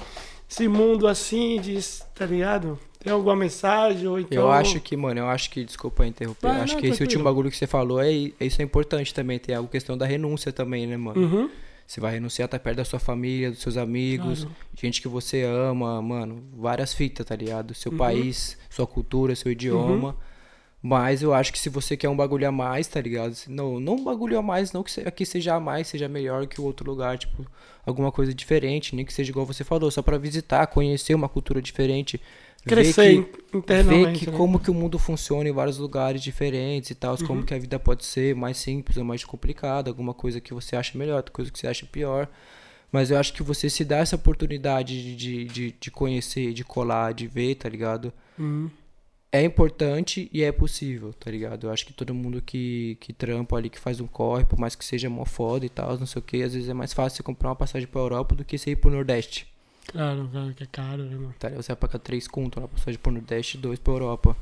[0.50, 1.78] esse mundo assim, de,
[2.14, 2.78] tá ligado?
[2.98, 4.08] Tem alguma mensagem?
[4.08, 4.42] Ou então...
[4.42, 7.04] Eu acho que, mano, eu acho que, desculpa interromper, eu acho não, que esse tranquilo.
[7.04, 10.06] último bagulho que você falou, é, é isso é importante também, tem a questão da
[10.06, 11.20] renúncia também, né, mano?
[11.20, 11.50] Uhum.
[11.88, 14.56] Você vai renunciar a estar perto da sua família, dos seus amigos, Claro.
[14.78, 17.74] gente que você ama, mano, várias fitas, tá ligado?
[17.74, 17.96] Seu Uhum.
[17.96, 20.14] país, sua cultura, seu idioma.
[20.82, 23.34] Mas eu acho que se você quer um bagulho a mais, tá ligado?
[23.48, 26.60] Não, não um bagulho a mais, não que aqui seja a mais, seja melhor que
[26.60, 27.44] o outro lugar, tipo,
[27.86, 31.60] alguma coisa diferente, nem que seja igual você falou, só pra visitar, conhecer uma cultura
[31.62, 32.20] diferente.
[32.64, 33.16] Ver Crescer que-
[33.54, 34.12] in- internamente.
[34.12, 34.36] ver que né?
[34.36, 37.26] como que o mundo funciona em vários lugares diferentes e tal, Uhum.
[37.26, 40.76] como que a vida pode ser mais simples ou mais complicada, alguma coisa que você
[40.76, 42.28] acha melhor, outra coisa que você acha pior.
[42.90, 46.64] Mas eu acho que você se dá essa oportunidade de, de, de, de conhecer, de
[46.64, 48.12] colar, de ver, tá ligado?
[48.38, 48.70] Uhum.
[49.30, 51.66] É importante e é possível, tá ligado?
[51.66, 54.74] Eu acho que todo mundo que, que trampa ali, que faz um corre, por mais
[54.74, 57.18] que seja mó foda e tal, não sei o que, às vezes é mais fácil
[57.18, 59.46] você comprar uma passagem pra Europa do que você ir pro Nordeste.
[59.88, 61.34] Claro, claro que é caro, né, mano?
[61.38, 61.48] Tá?
[61.50, 64.36] Você vai pagar três conto na passagem pro Nordeste e dois pra Europa.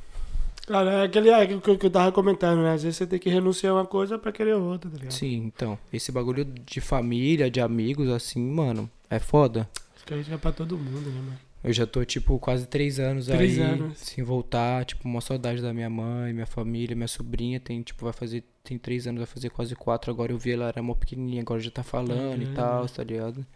[0.66, 2.72] Claro, é aquele é aquilo que eu tava comentando, né?
[2.72, 5.12] Às vezes você tem que renunciar a uma coisa pra querer outra, tá ligado?
[5.12, 9.68] Sim, então, esse bagulho de família, de amigos, assim, mano, é foda.
[9.94, 11.38] Acho que a gente é pra todo mundo, né, mano?
[11.62, 13.98] Eu já tô, tipo, quase três anos Três aí, anos.
[13.98, 18.12] sem voltar, tipo, uma saudade da minha mãe, minha família, minha sobrinha tem, tipo, vai
[18.12, 21.42] fazer, tem três anos, vai fazer quase quatro, agora eu vi ela era mó pequenininha,
[21.42, 22.54] agora já tá falando e Caramba.
[22.54, 23.46] tal, tá ligado?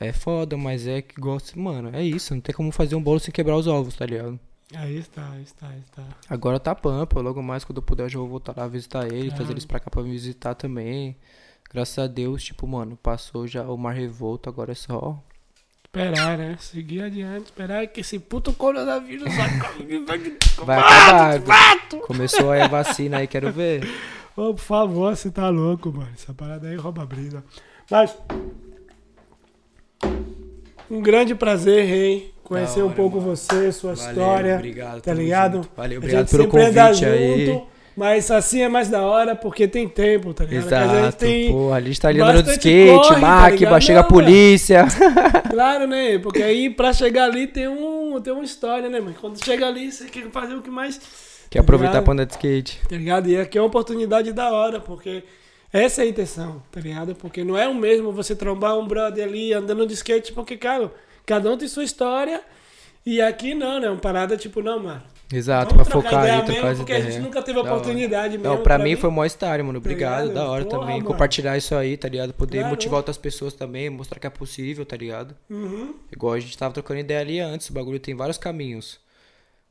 [0.00, 3.20] É foda, mas é que gosto, mano, é isso, não tem como fazer um bolo
[3.20, 4.40] sem quebrar os ovos, tá ligado?
[4.74, 6.02] Aí está, aí está, aí está.
[6.28, 9.24] Agora tá pampa, logo mais quando eu puder eu já vou voltar lá visitar ele,
[9.24, 9.36] Claro.
[9.36, 11.16] trazer eles pra cá pra me visitar também.
[11.72, 15.22] Graças a Deus, tipo, mano, passou já o mar revolto, agora é só.
[15.84, 16.56] Esperar, né?
[16.60, 19.28] Seguir adiante, esperar que esse puto coronavírus.
[20.64, 21.88] Vai acabar.
[22.06, 23.82] Começou aí a vacina aí, quero ver.
[24.36, 26.08] Ô, por favor, você tá louco, mano.
[26.14, 27.44] Essa parada aí rouba a brisa.
[27.90, 28.16] Mas.
[30.90, 32.32] Um grande prazer, Rei.
[32.42, 33.36] Conhecer Da um hora, pouco mano.
[33.36, 34.54] você, sua Valeu, história.
[34.56, 35.54] obrigado, tá ligado?
[35.58, 35.70] junto.
[35.76, 37.46] Valeu, obrigado pelo convite aí.
[37.46, 40.62] junto, Mas assim é mais da hora porque tem tempo, tá ligado?
[40.64, 43.18] Porque a gente Exato, tem- pô, a gente tá ali andando de skate, corre, tá
[43.20, 43.80] máquina, ligado?
[43.82, 44.86] chega a polícia.
[45.50, 46.18] Claro, né?
[46.18, 49.14] Porque aí pra chegar ali tem, um, tem uma história, né, mano?
[49.20, 51.00] Quando chega ali, você quer fazer o que mais.
[51.50, 52.04] Quer aproveitar Obrigado.
[52.04, 52.80] pra andar de skate.
[52.88, 53.28] Tá ligado?
[53.28, 55.24] E aqui é uma oportunidade da hora, porque
[55.72, 57.14] essa é a intenção, tá ligado?
[57.14, 60.92] Porque não é o mesmo você trombar um brother ali andando de skate, porque, cara,
[61.24, 62.42] cada um tem sua história.
[63.04, 63.88] E aqui não, né?
[63.88, 65.02] Uma parada tipo, não, mano.
[65.32, 68.52] Exato, Vamos pra focar ideia ali, mesmo, trocar porque a gente nunca teve oportunidade mesmo.
[68.52, 69.78] Não, pra, mim foi mó história, mano.
[69.78, 70.34] Obrigado, ligado?
[70.34, 70.96] da hora Porra, também.
[70.96, 71.06] mano.
[71.08, 72.34] Compartilhar isso aí, tá ligado?
[72.34, 72.70] Poder Claro.
[72.70, 75.36] motivar outras pessoas também, mostrar que é possível, tá ligado?
[75.48, 75.94] Uhum.
[76.12, 78.98] Igual a gente tava trocando ideia ali antes, o bagulho tem vários caminhos.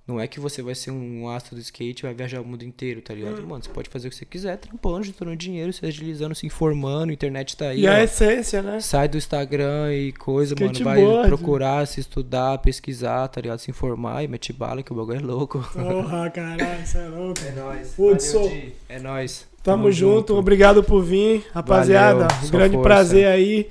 [0.09, 2.63] Não é que você vai ser um astro do skate e vai viajar o mundo
[2.65, 3.17] inteiro, tá Hum.
[3.17, 3.45] ligado?
[3.45, 7.11] Mano, você pode fazer o que você quiser, trampando, juntando dinheiro, se agilizando, se informando,
[7.11, 7.81] a internet tá aí.
[7.81, 7.97] E a ó.
[7.99, 8.79] essência, né?
[8.79, 10.73] Sai do Instagram e coisa, mano.
[10.73, 11.27] Vai Skateboard.
[11.27, 13.59] procurar, se estudar, pesquisar, tá ligado?
[13.59, 15.59] Se informar e mete bala, que o bagulho é louco.
[15.73, 17.39] Porra, caralho, isso é louco.
[17.45, 17.93] É nóis.
[17.97, 18.51] Hudson.
[18.89, 19.47] É nóis.
[19.61, 20.35] Tamo, junto.
[20.35, 22.27] obrigado por vir, rapaziada.
[22.27, 22.83] Valeu, um grande força.
[22.89, 23.67] prazer aí.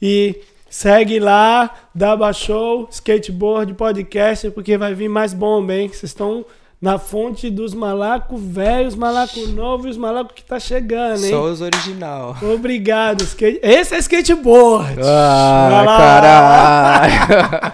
[0.00, 0.36] E
[0.72, 5.88] segue lá, Daba Show, Skateboard Podcast, porque vai vir mais bomba, hein?
[5.88, 6.46] Vocês estão
[6.80, 11.30] na fonte dos malacos velhos, malacos novos e os malacos que tá chegando, hein?
[11.30, 12.34] Só os original.
[12.42, 13.60] Obrigado, skate...
[13.62, 14.98] Esse é skateboard.
[15.04, 17.72] Ah, caralho.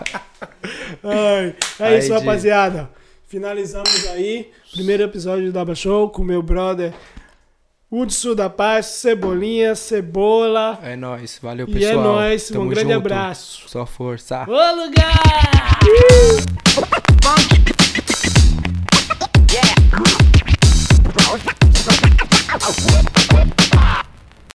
[1.04, 2.14] Ai, é Aí, isso, Di.
[2.14, 2.90] rapaziada.
[3.28, 4.50] Finalizamos aí.
[4.72, 6.92] Primeiro episódio do Daba Show com meu brother
[7.90, 10.78] Hudson da Paz, Cebolinha, Cebola.
[10.82, 11.82] É nóis, valeu pessoal.
[11.82, 13.06] E é nóis, Tamo um grande junto.
[13.06, 13.62] abraço.
[13.66, 14.44] Só força.
[14.46, 15.80] Ô lugar!
[15.84, 16.78] Uh!